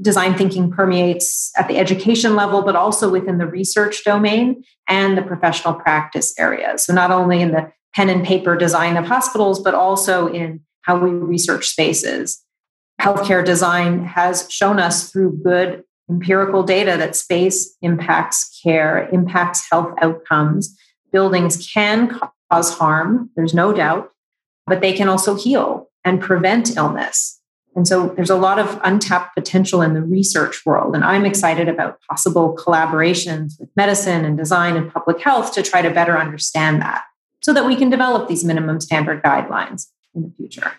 design 0.00 0.36
thinking 0.36 0.70
permeates 0.70 1.52
at 1.56 1.68
the 1.68 1.76
education 1.76 2.36
level, 2.36 2.62
but 2.62 2.76
also 2.76 3.10
within 3.10 3.38
the 3.38 3.46
research 3.46 4.04
domain 4.04 4.62
and 4.88 5.18
the 5.18 5.22
professional 5.22 5.74
practice 5.74 6.32
area. 6.38 6.78
So 6.78 6.92
not 6.92 7.10
only 7.10 7.40
in 7.40 7.50
the 7.50 7.72
pen 7.94 8.08
and 8.08 8.24
paper 8.24 8.56
design 8.56 8.96
of 8.96 9.06
hospitals, 9.06 9.60
but 9.60 9.74
also 9.74 10.28
in 10.28 10.60
how 10.82 10.98
we 10.98 11.10
research 11.10 11.68
spaces. 11.68 12.42
Healthcare 13.00 13.44
design 13.44 14.04
has 14.04 14.46
shown 14.50 14.78
us 14.78 15.10
through 15.10 15.40
good 15.42 15.84
empirical 16.08 16.62
data 16.62 16.96
that 16.96 17.16
space 17.16 17.76
impacts 17.82 18.60
care, 18.62 19.08
impacts 19.12 19.68
health 19.70 19.94
outcomes. 20.00 20.76
Buildings 21.12 21.68
can 21.72 22.18
cause 22.50 22.74
harm, 22.74 23.30
there's 23.36 23.54
no 23.54 23.72
doubt, 23.72 24.10
but 24.66 24.80
they 24.80 24.92
can 24.92 25.08
also 25.08 25.34
heal 25.34 25.88
and 26.04 26.20
prevent 26.20 26.76
illness. 26.76 27.40
And 27.76 27.86
so 27.86 28.08
there's 28.08 28.30
a 28.30 28.36
lot 28.36 28.58
of 28.58 28.80
untapped 28.82 29.36
potential 29.36 29.82
in 29.82 29.94
the 29.94 30.02
research 30.02 30.66
world. 30.66 30.94
And 30.94 31.04
I'm 31.04 31.24
excited 31.24 31.68
about 31.68 32.00
possible 32.10 32.56
collaborations 32.56 33.52
with 33.60 33.68
medicine 33.76 34.24
and 34.24 34.36
design 34.36 34.76
and 34.76 34.92
public 34.92 35.20
health 35.20 35.52
to 35.52 35.62
try 35.62 35.82
to 35.82 35.90
better 35.90 36.18
understand 36.18 36.82
that 36.82 37.04
so 37.40 37.52
that 37.52 37.66
we 37.66 37.76
can 37.76 37.88
develop 37.88 38.28
these 38.28 38.42
minimum 38.42 38.80
standard 38.80 39.22
guidelines 39.22 39.86
in 40.14 40.22
the 40.22 40.32
future. 40.36 40.72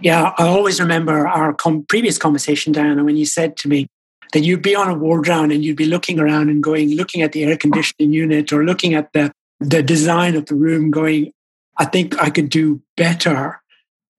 Yeah, 0.00 0.32
I 0.38 0.46
always 0.46 0.78
remember 0.78 1.26
our 1.26 1.52
com- 1.54 1.84
previous 1.88 2.18
conversation, 2.18 2.72
Diana, 2.72 3.02
when 3.02 3.16
you 3.16 3.26
said 3.26 3.56
to 3.58 3.68
me 3.68 3.88
that 4.32 4.40
you'd 4.40 4.62
be 4.62 4.74
on 4.74 4.88
a 4.88 4.94
ward 4.94 5.28
round 5.28 5.52
and 5.52 5.64
you'd 5.64 5.76
be 5.76 5.86
looking 5.86 6.18
around 6.18 6.48
and 6.48 6.62
going, 6.62 6.94
looking 6.94 7.22
at 7.22 7.32
the 7.32 7.44
air 7.44 7.56
conditioning 7.56 8.12
unit 8.12 8.52
or 8.52 8.64
looking 8.64 8.94
at 8.94 9.12
the, 9.12 9.32
the 9.60 9.82
design 9.82 10.34
of 10.36 10.46
the 10.46 10.54
room, 10.54 10.90
going, 10.90 11.32
I 11.78 11.84
think 11.84 12.20
I 12.20 12.30
could 12.30 12.48
do 12.48 12.82
better. 12.96 13.60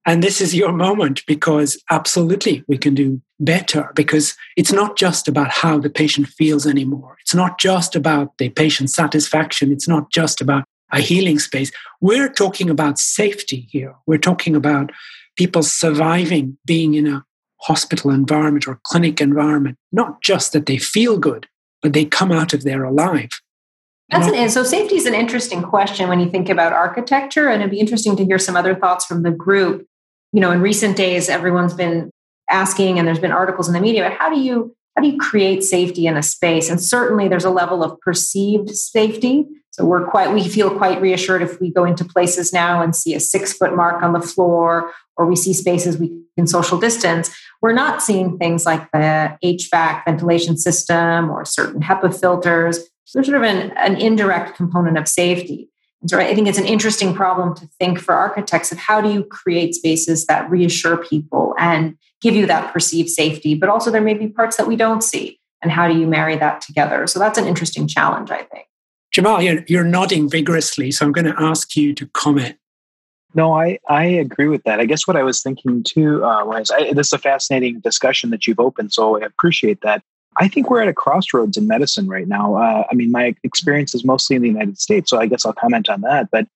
And 0.06 0.24
this 0.24 0.42
is 0.42 0.56
your 0.56 0.72
moment 0.72 1.24
because 1.28 1.82
absolutely 1.92 2.64
we 2.68 2.78
can 2.78 2.96
do 2.96 3.22
better 3.40 3.92
because 3.96 4.36
it's 4.56 4.72
not 4.72 4.98
just 4.98 5.28
about 5.28 5.50
how 5.50 5.78
the 5.78 5.90
patient 5.90 6.28
feels 6.28 6.66
anymore. 6.66 7.18
It's 7.22 7.36
not 7.36 7.60
just 7.60 7.96
about 7.96 8.38
the 8.38 8.50
patient 8.50 8.90
satisfaction. 8.90 9.72
It's 9.72 9.88
not 9.88 10.12
just 10.12 10.42
about 10.42 10.64
a 10.92 11.00
healing 11.00 11.40
space. 11.40 11.72
We're 12.02 12.30
talking 12.30 12.70
about 12.70 12.98
safety 12.98 13.68
here. 13.70 13.96
We're 14.08 14.18
talking 14.18 14.56
about 14.56 14.92
people 15.36 15.64
surviving 15.64 16.58
being 16.66 16.96
in 16.96 17.08
a 17.08 17.24
hospital 17.62 18.12
environment 18.12 18.68
or 18.68 18.80
clinic 18.84 19.22
environment, 19.22 19.78
not 19.92 20.22
just 20.22 20.54
that 20.54 20.66
they 20.66 20.78
feel 20.78 21.18
good, 21.18 21.48
but 21.82 21.94
they 21.94 22.06
come 22.06 22.32
out 22.32 22.54
of 22.54 22.64
there 22.64 22.84
alive. 22.84 23.30
That's 24.10 24.28
an, 24.28 24.50
so 24.50 24.64
safety 24.64 24.96
is 24.96 25.06
an 25.06 25.14
interesting 25.14 25.62
question 25.62 26.10
when 26.10 26.20
you 26.20 26.30
think 26.30 26.50
about 26.50 26.74
architecture, 26.74 27.48
and 27.48 27.62
it'd 27.62 27.72
be 27.72 27.80
interesting 27.80 28.16
to 28.16 28.26
hear 28.26 28.40
some 28.40 28.56
other 28.56 28.76
thoughts 28.76 29.06
from 29.06 29.22
the 29.22 29.32
group. 29.32 29.86
You 30.32 30.42
know, 30.42 30.52
in 30.52 30.62
recent 30.62 30.98
days, 30.98 31.30
everyone's 31.30 31.76
been 31.76 32.10
asking, 32.50 32.98
and 32.98 33.08
there's 33.08 33.20
been 33.20 33.32
articles 33.32 33.68
in 33.68 33.74
the 33.74 33.80
media 33.80 34.06
about 34.06 34.18
how 34.18 34.34
do 34.34 34.40
you 34.40 34.76
how 34.96 35.04
do 35.04 35.10
you 35.10 35.18
create 35.18 35.64
safety 35.64 36.08
in 36.08 36.18
a 36.18 36.24
space? 36.24 36.70
And 36.70 36.82
certainly, 36.82 37.28
there's 37.28 37.46
a 37.46 37.52
level 37.52 37.84
of 37.84 38.00
perceived 38.02 38.70
safety 38.72 39.46
so 39.72 39.86
we're 39.86 40.08
quite, 40.08 40.34
we 40.34 40.48
feel 40.48 40.76
quite 40.76 41.02
reassured 41.02 41.42
if 41.42 41.60
we 41.62 41.72
go 41.72 41.86
into 41.86 42.04
places 42.04 42.52
now 42.52 42.82
and 42.82 42.96
see 42.96 43.14
a 43.14 43.20
six 43.20 43.54
foot 43.54 43.76
mark 43.76 44.02
on 44.04 44.14
the 44.14 44.22
floor, 44.22 44.92
or 45.16 45.26
we 45.26 45.36
see 45.36 45.54
spaces 45.54 45.98
we 45.98 46.22
can 46.38 46.48
social 46.48 46.80
distance. 46.80 47.30
We're 47.62 47.74
not 47.74 48.02
seeing 48.02 48.38
things 48.38 48.66
like 48.66 48.90
the 48.92 49.38
HVAC 49.44 50.06
ventilation 50.06 50.58
system 50.58 51.30
or 51.30 51.46
certain 51.46 51.82
HEPA 51.82 52.20
filters. 52.20 52.80
There's 53.14 53.28
sort 53.28 53.38
of 53.38 53.44
an, 53.44 53.72
an 53.78 53.96
indirect 53.98 54.56
component 54.56 54.98
of 54.98 55.08
safety. 55.08 55.70
And 56.02 56.10
so 56.10 56.18
I 56.18 56.34
think 56.34 56.48
it's 56.48 56.58
an 56.58 56.66
interesting 56.66 57.14
problem 57.14 57.56
to 57.56 57.68
think 57.80 58.00
for 58.00 58.14
architects 58.14 58.72
of 58.72 58.78
how 58.78 59.02
do 59.02 59.12
you 59.12 59.24
create 59.24 59.76
spaces 59.76 60.26
that 60.28 60.50
reassure 60.50 60.98
people 60.98 61.54
and 61.60 61.98
give 62.22 62.36
you 62.36 62.46
that 62.46 62.72
perceived 62.72 63.10
safety, 63.10 63.56
but 63.56 63.70
also 63.70 63.92
there 63.92 64.02
may 64.02 64.14
be 64.14 64.28
parts 64.28 64.58
that 64.58 64.68
we 64.68 64.76
don't 64.76 65.04
see. 65.04 65.40
And 65.62 65.72
how 65.72 65.90
do 65.90 66.00
you 66.00 66.08
marry 66.08 66.38
that 66.38 66.62
together? 66.62 67.06
So 67.08 67.20
that's 67.20 67.38
an 67.38 67.46
interesting 67.46 67.88
challenge, 67.88 68.32
I 68.32 68.44
think. 68.44 68.69
Jamal, 69.12 69.42
you're, 69.42 69.64
you're 69.68 69.84
nodding 69.84 70.30
vigorously, 70.30 70.92
so 70.92 71.06
I'm 71.06 71.12
going 71.12 71.26
to 71.26 71.42
ask 71.42 71.76
you 71.76 71.94
to 71.96 72.06
comment. 72.08 72.58
No, 73.36 73.54
I, 73.54 73.80
I 73.88 74.06
agree 74.06 74.48
with 74.48 74.64
that. 74.64 74.80
I 74.80 74.86
guess 74.86 75.08
what 75.08 75.16
I 75.16 75.24
was 75.24 75.42
thinking 75.42 75.84
too 75.84 76.24
uh, 76.24 76.46
was 76.46 76.72
I, 76.72 76.94
this 76.94 77.08
is 77.08 77.14
a 77.14 77.20
fascinating 77.20 77.80
discussion 77.80 78.32
that 78.32 78.48
you've 78.48 78.60
opened, 78.60 78.92
so 78.92 79.18
I 79.18 79.26
appreciate 79.26 79.82
that. 79.82 80.04
I 80.38 80.48
think 80.48 80.70
we're 80.70 80.82
at 80.82 80.88
a 80.88 80.94
crossroads 80.94 81.58
in 81.58 81.68
medicine 81.68 82.08
right 82.08 82.28
now. 82.28 82.56
Uh, 82.56 82.86
I 82.90 82.96
mean, 82.96 83.12
my 83.12 83.36
experience 83.44 83.94
is 83.94 84.06
mostly 84.06 84.36
in 84.36 84.42
the 84.42 84.48
United 84.48 84.80
States, 84.80 85.10
so 85.10 85.20
I 85.20 85.28
guess 85.28 85.46
I'll 85.46 85.54
comment 85.54 85.90
on 85.90 86.02
that. 86.02 86.30
But 86.32 86.48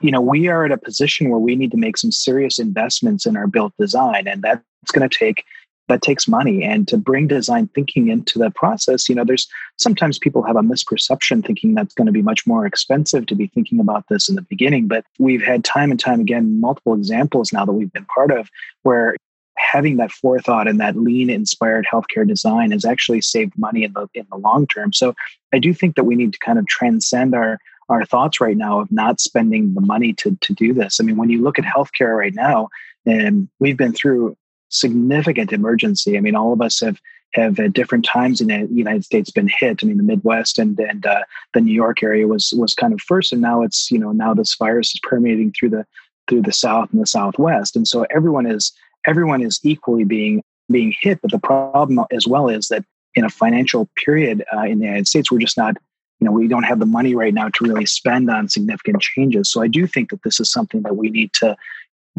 you 0.00 0.10
know, 0.10 0.20
we 0.20 0.48
are 0.48 0.64
at 0.64 0.72
a 0.72 0.78
position 0.78 1.30
where 1.30 1.38
we 1.38 1.56
need 1.56 1.70
to 1.72 1.76
make 1.76 1.96
some 1.96 2.12
serious 2.12 2.58
investments 2.58 3.26
in 3.26 3.36
our 3.36 3.46
built 3.46 3.72
design, 3.78 4.26
and 4.26 4.42
that's 4.42 4.92
going 4.92 5.08
to 5.08 5.14
take 5.14 5.44
that 5.90 6.02
takes 6.02 6.26
money. 6.26 6.62
And 6.64 6.88
to 6.88 6.96
bring 6.96 7.26
design 7.26 7.68
thinking 7.74 8.08
into 8.08 8.38
the 8.38 8.50
process 8.50 9.08
you 9.08 9.14
know 9.14 9.24
there's 9.24 9.46
sometimes 9.76 10.18
people 10.18 10.42
have 10.42 10.56
a 10.56 10.62
misperception 10.62 11.44
thinking 11.44 11.74
that's 11.74 11.94
going 11.94 12.06
to 12.06 12.12
be 12.12 12.22
much 12.22 12.46
more 12.46 12.64
expensive 12.64 13.26
to 13.26 13.34
be 13.34 13.48
thinking 13.48 13.80
about 13.80 14.04
this 14.08 14.28
in 14.28 14.36
the 14.36 14.42
beginning. 14.42 14.88
But 14.88 15.04
we've 15.18 15.42
had 15.42 15.64
time 15.64 15.90
and 15.90 16.00
time 16.00 16.20
again 16.20 16.60
multiple 16.60 16.94
examples 16.94 17.52
now 17.52 17.64
that 17.64 17.72
we've 17.72 17.92
been 17.92 18.06
part 18.06 18.30
of 18.30 18.48
where 18.82 19.16
having 19.58 19.98
that 19.98 20.10
forethought 20.10 20.66
and 20.66 20.80
that 20.80 20.96
lean 20.96 21.28
inspired 21.28 21.86
healthcare 21.92 22.26
design 22.26 22.70
has 22.70 22.84
actually 22.84 23.20
saved 23.20 23.52
money 23.58 23.84
in 23.84 23.92
the 23.92 24.06
in 24.14 24.26
the 24.30 24.38
long 24.38 24.66
term. 24.66 24.92
So 24.92 25.14
i 25.52 25.58
do 25.58 25.74
think 25.74 25.96
that 25.96 26.04
we 26.04 26.14
need 26.14 26.32
to 26.32 26.38
kind 26.38 26.58
of 26.58 26.66
transcend 26.66 27.34
our 27.34 27.58
our 27.88 28.04
thoughts 28.04 28.40
right 28.40 28.56
now 28.56 28.80
of 28.80 28.92
not 28.92 29.20
spending 29.20 29.74
the 29.74 29.80
money 29.80 30.12
to 30.14 30.36
to 30.40 30.54
do 30.54 30.72
this. 30.72 31.00
I 31.00 31.04
mean 31.04 31.16
when 31.16 31.30
you 31.30 31.42
look 31.42 31.58
at 31.58 31.64
healthcare 31.64 32.16
right 32.16 32.34
now 32.34 32.68
and 33.06 33.48
we've 33.58 33.76
been 33.76 33.92
through 33.92 34.36
significant 34.70 35.52
emergency. 35.52 36.16
I 36.16 36.20
mean, 36.20 36.34
all 36.34 36.52
of 36.52 36.62
us 36.62 36.80
have 36.80 36.98
have 37.34 37.60
at 37.60 37.72
different 37.72 38.04
times 38.04 38.40
in 38.40 38.48
the 38.48 38.68
United 38.72 39.04
States 39.04 39.30
been 39.30 39.48
hit. 39.48 39.80
I 39.82 39.86
mean, 39.86 39.98
the 39.98 40.02
Midwest 40.02 40.58
and 40.58 40.78
and 40.78 41.06
uh, 41.06 41.22
the 41.52 41.60
New 41.60 41.72
York 41.72 42.02
area 42.02 42.26
was 42.26 42.52
was 42.56 42.74
kind 42.74 42.92
of 42.92 43.00
first, 43.00 43.32
and 43.32 43.42
now 43.42 43.62
it's 43.62 43.90
you 43.90 43.98
know 43.98 44.12
now 44.12 44.34
this 44.34 44.56
virus 44.56 44.94
is 44.94 45.00
permeating 45.02 45.52
through 45.52 45.70
the 45.70 45.86
through 46.28 46.42
the 46.42 46.52
South 46.52 46.88
and 46.92 47.00
the 47.00 47.06
Southwest, 47.06 47.76
and 47.76 47.86
so 47.86 48.06
everyone 48.10 48.46
is 48.46 48.72
everyone 49.06 49.42
is 49.42 49.60
equally 49.62 50.04
being 50.04 50.42
being 50.70 50.94
hit. 51.00 51.20
But 51.22 51.30
the 51.30 51.38
problem 51.38 52.04
as 52.10 52.26
well 52.26 52.48
is 52.48 52.68
that 52.68 52.84
in 53.14 53.24
a 53.24 53.30
financial 53.30 53.88
period 54.04 54.44
uh, 54.54 54.62
in 54.62 54.78
the 54.78 54.86
United 54.86 55.08
States, 55.08 55.30
we're 55.30 55.38
just 55.38 55.56
not 55.56 55.76
you 56.20 56.26
know 56.26 56.32
we 56.32 56.48
don't 56.48 56.64
have 56.64 56.80
the 56.80 56.86
money 56.86 57.14
right 57.14 57.34
now 57.34 57.48
to 57.48 57.64
really 57.64 57.86
spend 57.86 58.28
on 58.30 58.48
significant 58.48 59.00
changes. 59.02 59.50
So 59.50 59.62
I 59.62 59.68
do 59.68 59.86
think 59.86 60.10
that 60.10 60.22
this 60.22 60.40
is 60.40 60.50
something 60.50 60.82
that 60.82 60.96
we 60.96 61.10
need 61.10 61.32
to 61.34 61.56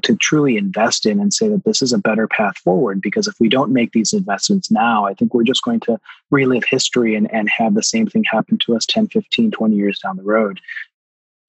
to 0.02 0.16
truly 0.16 0.58
invest 0.58 1.06
in 1.06 1.20
and 1.20 1.34
say 1.34 1.50
that 1.50 1.64
this 1.66 1.82
is 1.82 1.94
a 1.94 1.98
better 1.98 2.28
path 2.28 2.58
forward 2.58 3.02
because 3.02 3.28
if 3.28 3.36
we 3.40 3.50
don't 3.50 3.74
make 3.74 3.92
these 3.92 4.14
investments 4.14 4.72
now 4.72 5.06
i 5.06 5.14
think 5.14 5.34
we're 5.34 5.44
just 5.44 5.64
going 5.64 5.80
to 5.80 6.00
relive 6.30 6.64
history 6.64 7.16
and, 7.16 7.32
and 7.34 7.50
have 7.50 7.76
the 7.76 7.84
same 7.84 8.08
thing 8.08 8.24
happen 8.24 8.58
to 8.58 8.76
us 8.76 8.86
10 8.86 9.08
15 9.08 9.52
20 9.52 9.76
years 9.76 10.00
down 10.00 10.18
the 10.18 10.24
road. 10.24 10.60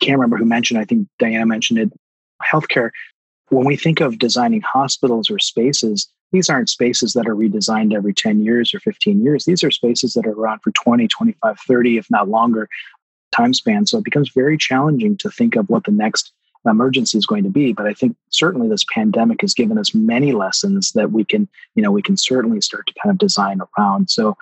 Can't 0.01 0.19
remember 0.19 0.37
who 0.37 0.45
mentioned 0.45 0.81
i 0.81 0.85
think 0.85 1.09
diana 1.19 1.47
mentioned 1.47 1.79
it 1.79 1.93
healthcare. 2.43 2.91
When 3.51 3.65
we 3.65 3.77
think 3.77 4.01
of 4.01 4.19
designing 4.19 4.63
hospitals 4.63 5.31
or 5.31 5.39
spaces 5.39 6.09
these 6.33 6.49
aren't 6.49 6.71
spaces 6.71 7.13
that 7.13 7.29
are 7.29 7.37
redesigned 7.37 7.95
every 7.95 8.15
10 8.15 8.43
years 8.43 8.73
or 8.73 8.81
15 8.81 9.23
years. 9.23 9.45
These 9.45 9.63
are 9.63 9.71
spaces 9.71 10.15
that 10.15 10.27
are 10.27 10.33
around 10.33 10.61
for 10.61 10.73
20 10.73 11.07
25 11.07 11.59
30 11.61 11.99
if 11.99 12.11
not 12.11 12.29
longer 12.29 12.69
time 13.33 13.55
span. 13.55 13.87
So 13.87 13.99
it 13.99 14.05
becomes 14.05 14.31
very 14.31 14.57
challenging 14.57 15.17
to 15.19 15.31
think 15.31 15.57
of 15.57 15.69
what 15.69 15.85
the 15.85 15.91
next 15.91 16.33
emergency 16.67 17.19
is 17.19 17.27
going 17.27 17.45
to 17.45 17.51
be. 17.51 17.73
But 17.73 17.87
I 17.87 17.95
think 17.95 18.17
certainly 18.31 18.69
this 18.69 18.85
pandemic 18.93 19.41
has 19.41 19.55
given 19.55 19.79
us 19.79 19.95
many 19.95 20.33
lessons 20.33 20.93
that 20.93 21.13
we 21.13 21.25
can, 21.25 21.49
you 21.75 21.83
know, 21.83 21.91
we 21.91 22.03
can 22.03 22.17
certainly 22.17 22.61
start 22.61 22.87
to 22.87 22.95
kind 23.03 23.11
of 23.13 23.19
design 23.19 23.61
around. 23.79 24.11
So 24.11 24.37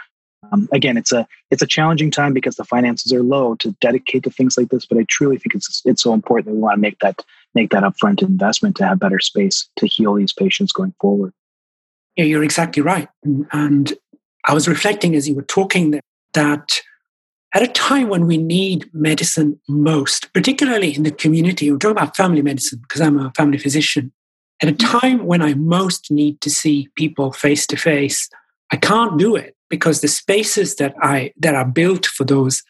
um, 0.52 0.68
again, 0.72 0.96
it's 0.96 1.12
a 1.12 1.26
it's 1.50 1.62
a 1.62 1.66
challenging 1.66 2.10
time 2.10 2.32
because 2.32 2.56
the 2.56 2.64
finances 2.64 3.12
are 3.12 3.22
low 3.22 3.54
to 3.56 3.72
dedicate 3.80 4.24
to 4.24 4.30
things 4.30 4.56
like 4.56 4.70
this. 4.70 4.86
But 4.86 4.98
I 4.98 5.06
truly 5.08 5.38
think 5.38 5.54
it's 5.54 5.82
it's 5.84 6.02
so 6.02 6.12
important 6.12 6.46
that 6.46 6.54
we 6.54 6.60
want 6.60 6.76
to 6.76 6.80
make 6.80 6.98
that 7.00 7.22
make 7.54 7.70
that 7.70 7.82
upfront 7.82 8.22
investment 8.22 8.76
to 8.76 8.86
have 8.86 8.98
better 8.98 9.20
space 9.20 9.68
to 9.76 9.86
heal 9.86 10.14
these 10.14 10.32
patients 10.32 10.72
going 10.72 10.94
forward. 11.00 11.32
Yeah, 12.16 12.24
you're 12.24 12.44
exactly 12.44 12.82
right. 12.82 13.08
And 13.52 13.92
I 14.44 14.54
was 14.54 14.66
reflecting 14.66 15.14
as 15.14 15.28
you 15.28 15.34
were 15.34 15.42
talking 15.42 16.00
that 16.32 16.80
at 17.54 17.62
a 17.62 17.68
time 17.68 18.08
when 18.08 18.26
we 18.26 18.36
need 18.36 18.88
medicine 18.92 19.58
most, 19.68 20.32
particularly 20.32 20.94
in 20.94 21.02
the 21.02 21.10
community. 21.10 21.70
We're 21.70 21.78
talking 21.78 21.96
about 21.96 22.16
family 22.16 22.42
medicine 22.42 22.80
because 22.80 23.00
I'm 23.00 23.18
a 23.18 23.32
family 23.36 23.58
physician. 23.58 24.12
At 24.62 24.68
a 24.68 24.72
mm-hmm. 24.72 24.98
time 24.98 25.26
when 25.26 25.42
I 25.42 25.54
most 25.54 26.10
need 26.10 26.40
to 26.42 26.50
see 26.50 26.88
people 26.94 27.32
face 27.32 27.66
to 27.68 27.76
face, 27.76 28.28
I 28.70 28.76
can't 28.76 29.18
do 29.18 29.34
it 29.34 29.56
because 29.68 30.00
the 30.00 30.08
spaces 30.08 30.76
that 30.76 30.94
I 31.02 31.32
that 31.38 31.54
are 31.54 31.64
built 31.64 32.06
for 32.06 32.24
those 32.24 32.62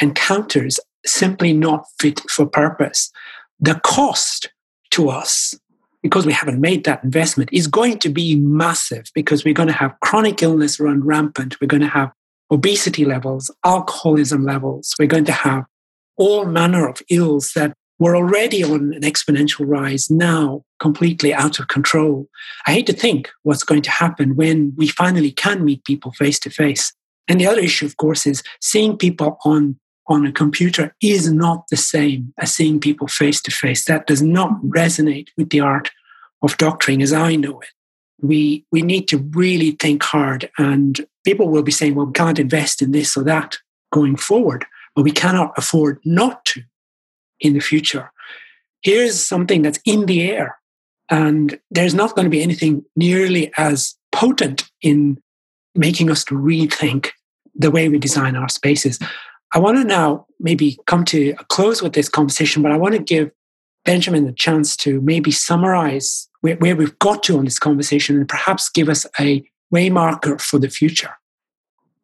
encounters 0.00 0.80
simply 1.06 1.52
not 1.52 1.84
fit 2.00 2.20
for 2.30 2.46
purpose. 2.46 3.10
The 3.60 3.80
cost 3.84 4.50
to 4.90 5.10
us 5.10 5.54
because 6.02 6.24
we 6.24 6.32
haven't 6.32 6.60
made 6.60 6.84
that 6.84 7.02
investment 7.04 7.50
is 7.52 7.66
going 7.66 7.98
to 7.98 8.08
be 8.08 8.36
massive 8.36 9.10
because 9.14 9.44
we're 9.44 9.54
going 9.54 9.68
to 9.68 9.74
have 9.74 9.98
chronic 10.00 10.42
illness 10.42 10.78
run 10.78 11.04
rampant. 11.04 11.60
We're 11.60 11.66
going 11.66 11.82
to 11.82 11.88
have 11.88 12.12
obesity 12.50 13.04
levels, 13.04 13.50
alcoholism 13.64 14.44
levels. 14.44 14.94
We're 14.98 15.06
going 15.06 15.24
to 15.26 15.32
have 15.32 15.64
all 16.16 16.44
manner 16.44 16.88
of 16.88 17.02
ills 17.10 17.52
that 17.54 17.72
were 17.98 18.16
already 18.16 18.62
on 18.62 18.94
an 18.94 19.02
exponential 19.02 19.66
rise, 19.66 20.10
now 20.10 20.62
completely 20.78 21.34
out 21.34 21.58
of 21.58 21.68
control. 21.68 22.28
I 22.66 22.72
hate 22.72 22.86
to 22.86 22.92
think 22.92 23.30
what's 23.42 23.64
going 23.64 23.82
to 23.82 23.90
happen 23.90 24.36
when 24.36 24.72
we 24.76 24.88
finally 24.88 25.32
can 25.32 25.64
meet 25.64 25.84
people 25.84 26.12
face 26.12 26.38
to 26.40 26.50
face. 26.50 26.92
And 27.26 27.40
the 27.40 27.46
other 27.46 27.60
issue, 27.60 27.86
of 27.86 27.96
course, 27.96 28.26
is 28.26 28.42
seeing 28.60 28.96
people 28.96 29.38
on, 29.44 29.78
on 30.06 30.24
a 30.26 30.32
computer 30.32 30.94
is 31.02 31.30
not 31.30 31.64
the 31.70 31.76
same 31.76 32.32
as 32.38 32.54
seeing 32.54 32.80
people 32.80 33.08
face 33.08 33.42
to 33.42 33.50
face. 33.50 33.84
That 33.84 34.06
does 34.06 34.22
not 34.22 34.52
resonate 34.62 35.28
with 35.36 35.50
the 35.50 35.60
art 35.60 35.90
of 36.42 36.56
doctoring 36.56 37.02
as 37.02 37.12
I 37.12 37.34
know 37.36 37.60
it. 37.60 37.68
We, 38.20 38.64
we 38.72 38.82
need 38.82 39.08
to 39.08 39.18
really 39.18 39.72
think 39.72 40.02
hard 40.02 40.50
and 40.58 41.06
people 41.24 41.48
will 41.48 41.62
be 41.62 41.72
saying, 41.72 41.94
well, 41.94 42.06
we 42.06 42.12
can't 42.12 42.38
invest 42.38 42.82
in 42.82 42.92
this 42.92 43.16
or 43.16 43.24
that 43.24 43.58
going 43.92 44.16
forward, 44.16 44.64
but 44.94 45.02
we 45.02 45.12
cannot 45.12 45.52
afford 45.56 46.00
not 46.04 46.44
to 46.46 46.62
in 47.40 47.54
the 47.54 47.60
future. 47.60 48.10
Here's 48.82 49.22
something 49.22 49.62
that's 49.62 49.80
in 49.84 50.06
the 50.06 50.30
air 50.30 50.58
And 51.10 51.58
there's 51.70 51.94
not 51.94 52.14
going 52.14 52.24
to 52.24 52.30
be 52.30 52.42
anything 52.42 52.84
nearly 52.96 53.52
as 53.56 53.96
potent 54.12 54.70
in 54.82 55.18
making 55.74 56.10
us 56.10 56.24
to 56.24 56.34
rethink 56.34 57.10
the 57.54 57.70
way 57.70 57.88
we 57.88 57.98
design 57.98 58.36
our 58.36 58.48
spaces. 58.48 58.98
I 59.54 59.58
want 59.58 59.78
to 59.78 59.84
now 59.84 60.26
maybe 60.38 60.78
come 60.86 61.04
to 61.06 61.30
a 61.38 61.44
close 61.44 61.82
with 61.82 61.94
this 61.94 62.08
conversation, 62.08 62.62
but 62.62 62.72
I 62.72 62.76
want 62.76 62.94
to 62.94 63.02
give 63.02 63.30
Benjamin 63.84 64.28
a 64.28 64.32
chance 64.32 64.76
to 64.78 65.00
maybe 65.00 65.30
summarize 65.30 66.27
where, 66.40 66.56
where 66.56 66.76
we've 66.76 66.98
got 66.98 67.22
to 67.24 67.38
on 67.38 67.44
this 67.44 67.58
conversation 67.58 68.16
and 68.16 68.28
perhaps 68.28 68.68
give 68.68 68.88
us 68.88 69.06
a 69.18 69.44
waymarker 69.72 70.40
for 70.40 70.58
the 70.58 70.68
future. 70.68 71.14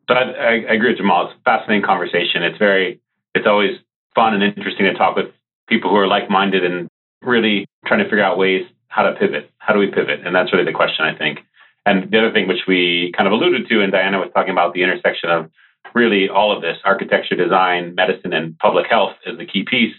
So 0.09 0.15
I, 0.15 0.23
I, 0.23 0.53
agree 0.75 0.91
with 0.91 0.99
Jamal. 0.99 1.29
It's 1.29 1.39
a 1.39 1.43
fascinating 1.45 1.85
conversation. 1.85 2.43
It's 2.43 2.59
very, 2.59 3.01
it's 3.35 3.47
always 3.47 3.79
fun 4.15 4.35
and 4.35 4.43
interesting 4.43 4.85
to 4.85 4.95
talk 4.95 5.17
with 5.17 5.27
people 5.67 5.91
who 5.91 5.97
are 5.97 6.07
like-minded 6.07 6.63
and 6.65 6.89
really 7.23 7.67
trying 7.87 8.01
to 8.01 8.05
figure 8.05 8.23
out 8.23 8.37
ways 8.37 8.67
how 8.89 9.03
to 9.03 9.15
pivot. 9.15 9.51
How 9.59 9.73
do 9.73 9.79
we 9.79 9.87
pivot? 9.87 10.27
And 10.27 10.35
that's 10.35 10.53
really 10.53 10.65
the 10.65 10.73
question, 10.73 11.05
I 11.05 11.17
think. 11.17 11.41
And 11.87 12.11
the 12.11 12.19
other 12.19 12.33
thing 12.33 12.49
which 12.49 12.67
we 12.69 13.13
kind 13.17 13.27
of 13.27 13.33
alluded 13.33 13.69
to, 13.69 13.83
and 13.83 13.93
Diana 13.93 14.19
was 14.19 14.31
talking 14.35 14.53
about 14.53 14.75
the 14.75 14.83
intersection 14.83 15.31
of 15.31 15.51
really 15.95 16.29
all 16.29 16.55
of 16.55 16.63
this 16.63 16.79
architecture, 16.85 17.35
design, 17.35 17.95
medicine, 17.95 18.33
and 18.33 18.59
public 18.59 18.87
health 18.87 19.17
is 19.27 19.39
the 19.39 19.47
key 19.47 19.65
piece. 19.69 19.95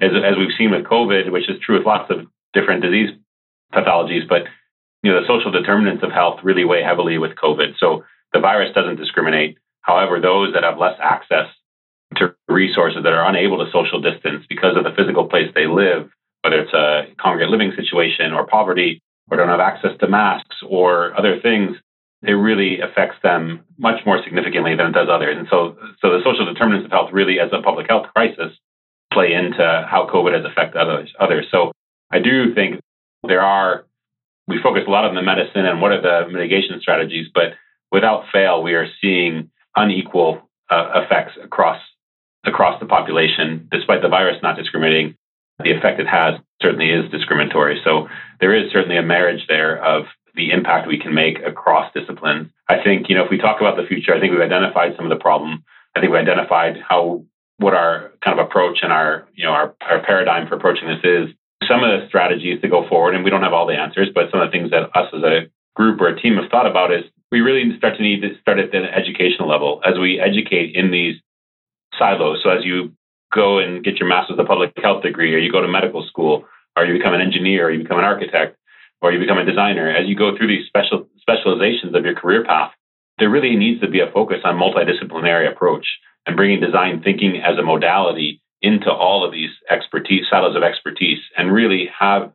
As, 0.00 0.10
as 0.24 0.36
we've 0.38 0.56
seen 0.56 0.70
with 0.70 0.84
COVID, 0.84 1.30
which 1.32 1.48
is 1.50 1.60
true 1.60 1.76
with 1.76 1.86
lots 1.86 2.10
of 2.10 2.26
different 2.54 2.82
disease 2.82 3.10
pathologies, 3.72 4.28
but 4.28 4.42
you 5.02 5.12
know 5.12 5.20
the 5.20 5.26
social 5.26 5.50
determinants 5.50 6.02
of 6.02 6.12
health 6.12 6.40
really 6.42 6.64
weigh 6.64 6.82
heavily 6.82 7.18
with 7.18 7.32
COVID. 7.36 7.78
So 7.78 8.04
the 8.32 8.40
virus 8.40 8.74
doesn't 8.74 8.96
discriminate. 8.96 9.58
However, 9.82 10.20
those 10.20 10.52
that 10.54 10.62
have 10.62 10.78
less 10.78 10.98
access 11.02 11.46
to 12.16 12.34
resources 12.48 13.02
that 13.02 13.12
are 13.12 13.28
unable 13.28 13.64
to 13.64 13.70
social 13.72 14.00
distance 14.00 14.44
because 14.48 14.76
of 14.76 14.84
the 14.84 14.92
physical 14.96 15.26
place 15.28 15.50
they 15.54 15.66
live, 15.66 16.10
whether 16.42 16.60
it's 16.60 16.72
a 16.74 17.06
congregate 17.20 17.50
living 17.50 17.72
situation 17.76 18.32
or 18.32 18.46
poverty, 18.46 19.00
or 19.30 19.36
don't 19.36 19.48
have 19.48 19.60
access 19.60 19.96
to 20.00 20.08
masks 20.08 20.56
or 20.66 21.16
other 21.18 21.40
things, 21.40 21.76
it 22.22 22.32
really 22.32 22.80
affects 22.80 23.16
them 23.22 23.64
much 23.78 24.04
more 24.04 24.22
significantly 24.24 24.74
than 24.76 24.88
it 24.88 24.92
does 24.92 25.08
others. 25.10 25.36
And 25.38 25.46
so, 25.50 25.76
so 26.02 26.10
the 26.10 26.22
social 26.24 26.44
determinants 26.44 26.84
of 26.84 26.90
health 26.90 27.10
really, 27.12 27.38
as 27.40 27.50
a 27.52 27.62
public 27.62 27.86
health 27.88 28.06
crisis, 28.14 28.52
play 29.12 29.32
into 29.32 29.86
how 29.88 30.08
COVID 30.12 30.34
has 30.34 30.44
affected 30.44 30.78
others. 30.78 31.12
Others. 31.18 31.46
So 31.50 31.72
I 32.10 32.18
do 32.18 32.54
think 32.54 32.80
there 33.30 33.42
are. 33.42 33.86
We 34.48 34.60
focus 34.60 34.82
a 34.86 34.90
lot 34.90 35.04
on 35.04 35.14
the 35.14 35.22
medicine 35.22 35.64
and 35.64 35.80
what 35.80 35.92
are 35.92 36.02
the 36.02 36.28
mitigation 36.28 36.80
strategies, 36.80 37.28
but 37.32 37.54
without 37.92 38.24
fail, 38.32 38.64
we 38.64 38.74
are 38.74 38.88
seeing 39.00 39.50
unequal 39.76 40.42
uh, 40.68 41.02
effects 41.04 41.34
across 41.42 41.80
across 42.44 42.80
the 42.80 42.86
population, 42.86 43.68
despite 43.70 44.02
the 44.02 44.08
virus 44.08 44.38
not 44.42 44.56
discriminating 44.56 45.16
the 45.62 45.76
effect 45.76 46.00
it 46.00 46.08
has 46.08 46.40
certainly 46.62 46.90
is 46.90 47.10
discriminatory. 47.10 47.80
So 47.84 48.08
there 48.40 48.54
is 48.54 48.72
certainly 48.72 48.96
a 48.96 49.02
marriage 49.02 49.44
there 49.46 49.82
of 49.82 50.06
the 50.34 50.50
impact 50.50 50.88
we 50.88 50.98
can 50.98 51.14
make 51.14 51.38
across 51.44 51.92
disciplines. 51.92 52.50
I 52.68 52.82
think, 52.82 53.08
you 53.08 53.16
know, 53.16 53.24
if 53.24 53.30
we 53.30 53.38
talk 53.38 53.60
about 53.60 53.76
the 53.76 53.86
future, 53.86 54.14
I 54.14 54.20
think 54.20 54.32
we've 54.32 54.40
identified 54.40 54.96
some 54.96 55.04
of 55.04 55.10
the 55.10 55.22
problem. 55.22 55.64
I 55.94 56.00
think 56.00 56.12
we 56.12 56.18
identified 56.18 56.78
how 56.88 57.24
what 57.58 57.74
our 57.74 58.12
kind 58.24 58.38
of 58.38 58.46
approach 58.46 58.78
and 58.82 58.92
our, 58.92 59.28
you 59.34 59.44
know, 59.44 59.50
our, 59.52 59.74
our 59.82 60.00
paradigm 60.02 60.48
for 60.48 60.54
approaching 60.54 60.88
this 60.88 61.04
is. 61.04 61.34
Some 61.68 61.84
of 61.84 62.00
the 62.00 62.08
strategies 62.08 62.60
to 62.62 62.68
go 62.68 62.88
forward, 62.88 63.14
and 63.14 63.24
we 63.24 63.30
don't 63.30 63.42
have 63.42 63.52
all 63.52 63.66
the 63.66 63.74
answers, 63.74 64.08
but 64.14 64.30
some 64.30 64.40
of 64.40 64.48
the 64.48 64.52
things 64.52 64.70
that 64.70 64.90
us 64.96 65.12
as 65.14 65.22
a 65.22 65.50
group 65.76 66.00
or 66.00 66.08
a 66.08 66.20
team 66.20 66.36
have 66.36 66.50
thought 66.50 66.66
about 66.66 66.92
is 66.92 67.04
we 67.30 67.40
really 67.40 67.76
start 67.76 67.96
to 67.96 68.02
need 68.02 68.22
to 68.22 68.38
start 68.40 68.58
at 68.58 68.72
the 68.72 68.78
educational 68.78 69.48
level 69.48 69.80
as 69.84 69.98
we 69.98 70.18
educate 70.18 70.74
in 70.74 70.90
these 70.90 71.16
silos. 71.98 72.40
So 72.42 72.50
as 72.50 72.64
you 72.64 72.92
go 73.32 73.58
and 73.58 73.84
get 73.84 73.98
your 73.98 74.08
master's 74.08 74.38
of 74.38 74.46
public 74.46 74.72
health 74.82 75.02
degree, 75.02 75.34
or 75.34 75.38
you 75.38 75.52
go 75.52 75.60
to 75.60 75.68
medical 75.68 76.04
school, 76.06 76.44
or 76.76 76.84
you 76.84 76.98
become 76.98 77.14
an 77.14 77.20
engineer, 77.20 77.66
or 77.66 77.70
you 77.70 77.82
become 77.82 77.98
an 77.98 78.04
architect, 78.04 78.56
or 79.02 79.12
you 79.12 79.20
become 79.20 79.38
a 79.38 79.44
designer, 79.44 79.88
as 79.88 80.08
you 80.08 80.16
go 80.16 80.36
through 80.36 80.48
these 80.48 80.66
special 80.66 81.06
specializations 81.20 81.94
of 81.94 82.04
your 82.04 82.14
career 82.14 82.44
path, 82.44 82.72
there 83.18 83.30
really 83.30 83.54
needs 83.54 83.80
to 83.80 83.88
be 83.88 84.00
a 84.00 84.10
focus 84.12 84.38
on 84.44 84.58
multidisciplinary 84.58 85.50
approach 85.50 85.86
and 86.26 86.36
bringing 86.36 86.60
design 86.60 87.02
thinking 87.02 87.40
as 87.40 87.58
a 87.58 87.62
modality 87.62 88.42
into 88.62 88.90
all 88.90 89.24
of 89.24 89.32
these 89.32 89.50
expertise 89.70 90.26
silos 90.30 90.56
of 90.56 90.62
expertise 90.62 91.18
and 91.36 91.52
really 91.52 91.88
have 91.98 92.32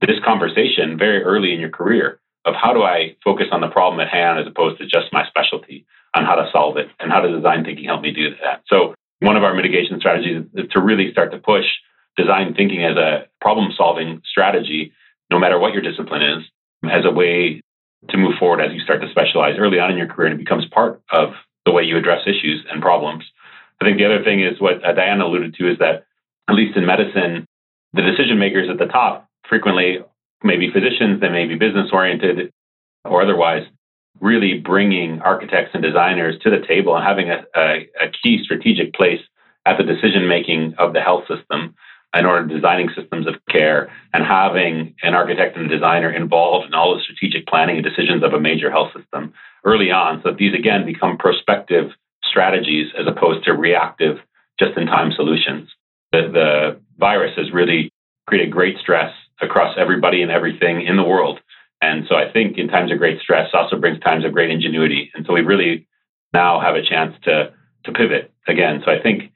this 0.00 0.18
conversation 0.24 0.98
very 0.98 1.22
early 1.22 1.52
in 1.52 1.60
your 1.60 1.70
career 1.70 2.20
of 2.44 2.54
how 2.54 2.72
do 2.72 2.82
I 2.82 3.16
focus 3.22 3.46
on 3.52 3.60
the 3.60 3.68
problem 3.68 4.00
at 4.00 4.08
hand 4.08 4.38
as 4.38 4.46
opposed 4.46 4.78
to 4.78 4.86
just 4.86 5.12
my 5.12 5.26
specialty 5.28 5.86
on 6.16 6.24
how 6.24 6.34
to 6.34 6.48
solve 6.52 6.76
it 6.76 6.88
and 6.98 7.12
how 7.12 7.20
does 7.20 7.36
design 7.36 7.64
thinking 7.64 7.84
help 7.84 8.02
me 8.02 8.12
do 8.12 8.30
that. 8.42 8.62
So 8.66 8.94
one 9.20 9.36
of 9.36 9.44
our 9.44 9.54
mitigation 9.54 10.00
strategies 10.00 10.44
is 10.54 10.68
to 10.72 10.80
really 10.80 11.12
start 11.12 11.30
to 11.32 11.38
push 11.38 11.66
design 12.16 12.54
thinking 12.54 12.84
as 12.84 12.96
a 12.96 13.26
problem 13.40 13.72
solving 13.76 14.22
strategy, 14.28 14.92
no 15.30 15.38
matter 15.38 15.58
what 15.58 15.72
your 15.72 15.82
discipline 15.82 16.22
is, 16.22 16.44
as 16.90 17.04
a 17.04 17.10
way 17.10 17.62
to 18.08 18.16
move 18.16 18.34
forward 18.38 18.60
as 18.60 18.72
you 18.72 18.80
start 18.80 19.02
to 19.02 19.10
specialize 19.10 19.56
early 19.58 19.78
on 19.78 19.90
in 19.90 19.98
your 19.98 20.06
career 20.06 20.28
and 20.28 20.40
it 20.40 20.44
becomes 20.44 20.64
part 20.72 21.02
of 21.12 21.34
the 21.66 21.72
way 21.72 21.82
you 21.82 21.96
address 21.96 22.22
issues 22.26 22.64
and 22.70 22.80
problems. 22.80 23.24
I 23.80 23.84
think 23.84 23.98
the 23.98 24.04
other 24.04 24.22
thing 24.22 24.42
is 24.42 24.60
what 24.60 24.84
uh, 24.84 24.92
Diana 24.92 25.24
alluded 25.24 25.54
to 25.54 25.70
is 25.70 25.78
that, 25.78 26.04
at 26.48 26.54
least 26.54 26.76
in 26.76 26.84
medicine, 26.84 27.46
the 27.92 28.02
decision 28.02 28.38
makers 28.38 28.68
at 28.70 28.78
the 28.78 28.86
top 28.86 29.28
frequently 29.48 29.98
may 30.44 30.56
be 30.56 30.70
physicians, 30.70 31.20
they 31.20 31.28
may 31.28 31.46
be 31.46 31.54
business 31.54 31.90
oriented 31.92 32.52
or 33.04 33.22
otherwise, 33.22 33.66
really 34.20 34.58
bringing 34.58 35.20
architects 35.22 35.70
and 35.72 35.82
designers 35.82 36.38
to 36.42 36.50
the 36.50 36.64
table 36.66 36.94
and 36.94 37.04
having 37.04 37.30
a, 37.30 37.44
a, 37.56 37.88
a 38.00 38.10
key 38.22 38.42
strategic 38.44 38.92
place 38.92 39.20
at 39.64 39.78
the 39.78 39.84
decision 39.84 40.28
making 40.28 40.74
of 40.78 40.92
the 40.92 41.00
health 41.00 41.24
system 41.26 41.74
in 42.14 42.26
order 42.26 42.46
to 42.46 42.54
designing 42.54 42.90
systems 42.94 43.26
of 43.26 43.34
care 43.48 43.90
and 44.12 44.24
having 44.24 44.94
an 45.02 45.14
architect 45.14 45.56
and 45.56 45.70
designer 45.70 46.10
involved 46.10 46.66
in 46.66 46.74
all 46.74 46.94
the 46.94 47.02
strategic 47.02 47.46
planning 47.46 47.76
and 47.76 47.84
decisions 47.84 48.22
of 48.22 48.32
a 48.34 48.40
major 48.40 48.70
health 48.70 48.92
system 48.94 49.32
early 49.64 49.90
on 49.90 50.20
so 50.22 50.30
that 50.30 50.38
these 50.38 50.54
again 50.54 50.84
become 50.84 51.16
prospective 51.16 51.92
strategies 52.30 52.86
as 52.98 53.06
opposed 53.06 53.44
to 53.44 53.52
reactive 53.52 54.16
just 54.58 54.76
in 54.78 54.86
time 54.86 55.12
solutions 55.12 55.68
the, 56.12 56.22
the 56.32 56.80
virus 56.98 57.32
has 57.36 57.52
really 57.52 57.92
created 58.26 58.50
great 58.50 58.78
stress 58.78 59.12
across 59.42 59.76
everybody 59.78 60.22
and 60.22 60.30
everything 60.30 60.86
in 60.86 60.96
the 60.96 61.04
world 61.04 61.40
and 61.82 62.04
so 62.08 62.14
I 62.14 62.30
think 62.30 62.58
in 62.58 62.68
times 62.68 62.92
of 62.92 62.98
great 62.98 63.20
stress 63.20 63.48
also 63.54 63.76
brings 63.76 64.00
times 64.00 64.24
of 64.24 64.32
great 64.32 64.50
ingenuity. 64.50 65.10
And 65.14 65.24
so 65.26 65.32
we 65.32 65.40
really 65.40 65.86
now 66.32 66.60
have 66.60 66.76
a 66.76 66.82
chance 66.82 67.14
to 67.24 67.52
to 67.84 67.92
pivot 67.92 68.30
again. 68.46 68.82
So 68.84 68.92
I 68.92 69.00
think 69.02 69.32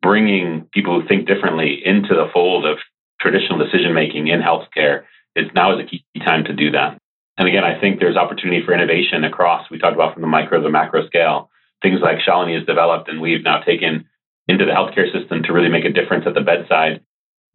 bringing 0.00 0.66
people 0.72 0.98
who 0.98 1.06
think 1.06 1.26
differently 1.26 1.82
into 1.84 2.14
the 2.14 2.30
fold 2.32 2.64
of 2.64 2.78
traditional 3.20 3.58
decision 3.58 3.92
making 3.92 4.28
in 4.28 4.40
healthcare 4.40 5.02
is 5.36 5.46
now 5.54 5.78
is 5.78 5.84
a 5.84 5.88
key 5.88 6.04
time 6.24 6.44
to 6.44 6.54
do 6.54 6.70
that. 6.70 6.98
And 7.36 7.46
again, 7.46 7.64
I 7.64 7.78
think 7.78 8.00
there's 8.00 8.16
opportunity 8.16 8.64
for 8.64 8.72
innovation 8.72 9.24
across. 9.24 9.70
We 9.70 9.78
talked 9.78 9.94
about 9.94 10.14
from 10.14 10.22
the 10.22 10.28
micro 10.28 10.58
to 10.58 10.64
the 10.64 10.70
macro 10.70 11.06
scale. 11.06 11.50
Things 11.82 12.00
like 12.00 12.18
Shalini 12.18 12.56
has 12.56 12.66
developed 12.66 13.08
and 13.08 13.20
we've 13.20 13.44
now 13.44 13.60
taken 13.60 14.08
into 14.48 14.64
the 14.64 14.72
healthcare 14.72 15.12
system 15.12 15.42
to 15.44 15.52
really 15.52 15.68
make 15.68 15.84
a 15.84 15.92
difference 15.92 16.24
at 16.26 16.34
the 16.34 16.40
bedside 16.40 17.00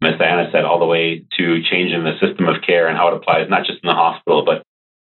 as 0.02 0.18
Diana 0.18 0.48
said, 0.52 0.64
all 0.64 0.78
the 0.78 0.86
way 0.86 1.24
to 1.38 1.62
changing 1.62 2.04
the 2.04 2.18
system 2.20 2.46
of 2.46 2.62
care 2.64 2.86
and 2.86 2.96
how 2.96 3.08
it 3.08 3.14
applies 3.14 3.50
not 3.50 3.66
just 3.66 3.82
in 3.82 3.88
the 3.88 3.94
hospital, 3.94 4.44
but 4.44 4.62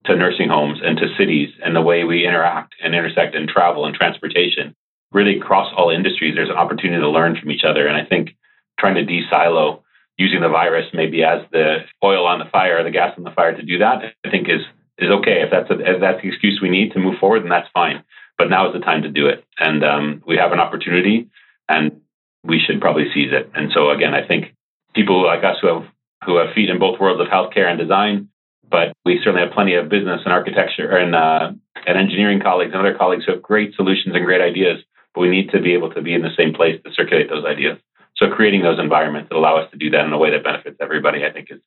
to 0.05 0.15
nursing 0.15 0.47
homes 0.47 0.79
and 0.81 0.97
to 0.97 1.15
cities 1.17 1.49
and 1.63 1.75
the 1.75 1.81
way 1.81 2.05
we 2.05 2.25
interact 2.25 2.75
and 2.81 2.95
intersect 2.95 3.35
and 3.35 3.49
travel 3.49 3.85
and 3.85 3.95
transportation. 3.95 4.75
Really, 5.11 5.37
across 5.37 5.73
all 5.75 5.89
industries, 5.89 6.35
there's 6.35 6.49
an 6.49 6.55
opportunity 6.55 7.01
to 7.01 7.09
learn 7.09 7.35
from 7.35 7.51
each 7.51 7.63
other. 7.67 7.87
And 7.87 7.97
I 7.97 8.05
think 8.05 8.31
trying 8.79 8.95
to 8.95 9.05
de-silo 9.05 9.83
using 10.17 10.41
the 10.41 10.49
virus 10.49 10.85
maybe 10.93 11.23
as 11.23 11.41
the 11.51 11.79
oil 12.03 12.25
on 12.25 12.39
the 12.39 12.45
fire, 12.51 12.83
the 12.83 12.91
gas 12.91 13.13
on 13.17 13.23
the 13.23 13.31
fire 13.31 13.55
to 13.55 13.63
do 13.63 13.79
that, 13.79 14.03
I 14.25 14.29
think 14.29 14.47
is 14.47 14.61
is 14.97 15.11
okay. 15.11 15.43
If 15.43 15.51
that's 15.51 15.69
a, 15.69 15.79
if 15.79 16.01
that's 16.01 16.21
the 16.21 16.29
excuse 16.29 16.59
we 16.61 16.69
need 16.69 16.93
to 16.93 16.99
move 16.99 17.19
forward, 17.19 17.43
then 17.43 17.49
that's 17.49 17.69
fine. 17.73 18.03
But 18.37 18.49
now 18.49 18.67
is 18.67 18.73
the 18.73 18.85
time 18.85 19.01
to 19.01 19.09
do 19.09 19.27
it, 19.27 19.43
and 19.59 19.83
um, 19.83 20.23
we 20.27 20.37
have 20.37 20.51
an 20.51 20.59
opportunity, 20.59 21.29
and 21.67 22.01
we 22.43 22.59
should 22.59 22.79
probably 22.79 23.05
seize 23.13 23.31
it. 23.33 23.49
And 23.55 23.71
so 23.73 23.89
again, 23.89 24.13
I 24.13 24.25
think 24.25 24.53
people 24.95 25.25
like 25.25 25.43
us 25.43 25.57
who 25.61 25.67
have 25.67 25.83
who 26.25 26.37
have 26.37 26.53
feet 26.53 26.69
in 26.69 26.79
both 26.79 26.99
worlds 26.99 27.21
of 27.21 27.27
healthcare 27.27 27.69
and 27.69 27.79
design, 27.79 28.29
but 28.69 28.93
we 29.05 29.19
certainly 29.23 29.41
have 29.41 29.53
plenty 29.53 29.75
of 29.75 29.89
business 29.89 30.21
and 30.23 30.33
architecture 30.33 30.89
and 30.97 31.15
uh, 31.15 31.51
and 31.85 31.97
engineering 31.97 32.39
colleagues 32.41 32.73
and 32.73 32.81
other 32.81 32.97
colleagues 32.97 33.25
who 33.25 33.33
have 33.33 33.41
great 33.41 33.75
solutions 33.75 34.15
and 34.15 34.25
great 34.25 34.41
ideas. 34.41 34.83
But 35.13 35.21
we 35.21 35.29
need 35.29 35.49
to 35.51 35.61
be 35.61 35.73
able 35.73 35.91
to 35.93 36.01
be 36.01 36.13
in 36.13 36.21
the 36.21 36.35
same 36.37 36.53
place 36.53 36.79
to 36.83 36.91
circulate 36.93 37.29
those 37.29 37.45
ideas. 37.45 37.77
So 38.17 38.29
creating 38.29 38.63
those 38.63 38.79
environments 38.79 39.29
that 39.29 39.35
allow 39.35 39.57
us 39.57 39.69
to 39.71 39.77
do 39.77 39.89
that 39.91 40.05
in 40.05 40.13
a 40.13 40.17
way 40.17 40.31
that 40.31 40.43
benefits 40.43 40.77
everybody, 40.81 41.23
I 41.25 41.31
think, 41.31 41.49
is 41.51 41.59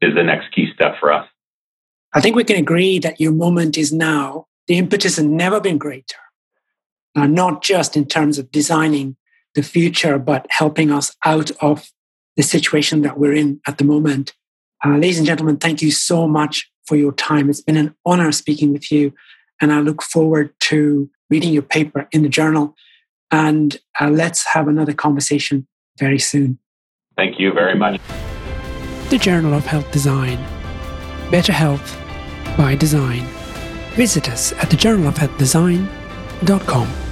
is 0.00 0.14
the 0.14 0.22
next 0.22 0.52
key 0.54 0.68
step 0.74 0.94
for 1.00 1.12
us. 1.12 1.26
I 2.12 2.20
think 2.20 2.36
we 2.36 2.44
can 2.44 2.56
agree 2.56 2.98
that 3.00 3.20
your 3.20 3.32
moment 3.32 3.76
is 3.76 3.92
now. 3.92 4.46
The 4.68 4.78
impetus 4.78 5.16
has 5.16 5.24
never 5.24 5.60
been 5.60 5.78
greater, 5.78 6.16
uh, 7.14 7.26
not 7.26 7.62
just 7.62 7.96
in 7.96 8.06
terms 8.06 8.38
of 8.38 8.50
designing 8.50 9.16
the 9.54 9.62
future, 9.62 10.18
but 10.18 10.46
helping 10.50 10.90
us 10.90 11.14
out 11.24 11.50
of 11.60 11.90
the 12.36 12.42
situation 12.42 13.02
that 13.02 13.18
we're 13.18 13.32
in 13.34 13.60
at 13.66 13.78
the 13.78 13.84
moment. 13.84 14.34
Uh, 14.84 14.90
ladies 14.90 15.18
and 15.18 15.26
gentlemen, 15.26 15.56
thank 15.56 15.80
you 15.80 15.90
so 15.90 16.28
much 16.28 16.70
for 16.86 16.96
your 16.96 17.12
time. 17.12 17.48
It's 17.48 17.62
been 17.62 17.76
an 17.76 17.94
honor 18.04 18.30
speaking 18.32 18.72
with 18.72 18.92
you, 18.92 19.12
and 19.60 19.72
I 19.72 19.80
look 19.80 20.02
forward 20.02 20.52
to 20.64 21.10
reading 21.30 21.52
your 21.52 21.62
paper 21.62 22.08
in 22.12 22.22
the 22.22 22.28
journal. 22.28 22.74
And 23.30 23.78
uh, 24.00 24.10
let's 24.10 24.46
have 24.52 24.68
another 24.68 24.92
conversation 24.92 25.66
very 25.98 26.18
soon. 26.18 26.58
Thank 27.16 27.40
you 27.40 27.52
very 27.52 27.74
much. 27.74 28.00
The 29.08 29.18
Journal 29.18 29.54
of 29.54 29.64
Health 29.64 29.90
Design. 29.90 30.38
better 31.30 31.52
health 31.52 31.96
by 32.56 32.74
design. 32.76 33.26
Visit 33.96 34.28
us 34.28 34.52
at 34.52 34.68
thejournalofhealthdesign.com. 34.68 37.05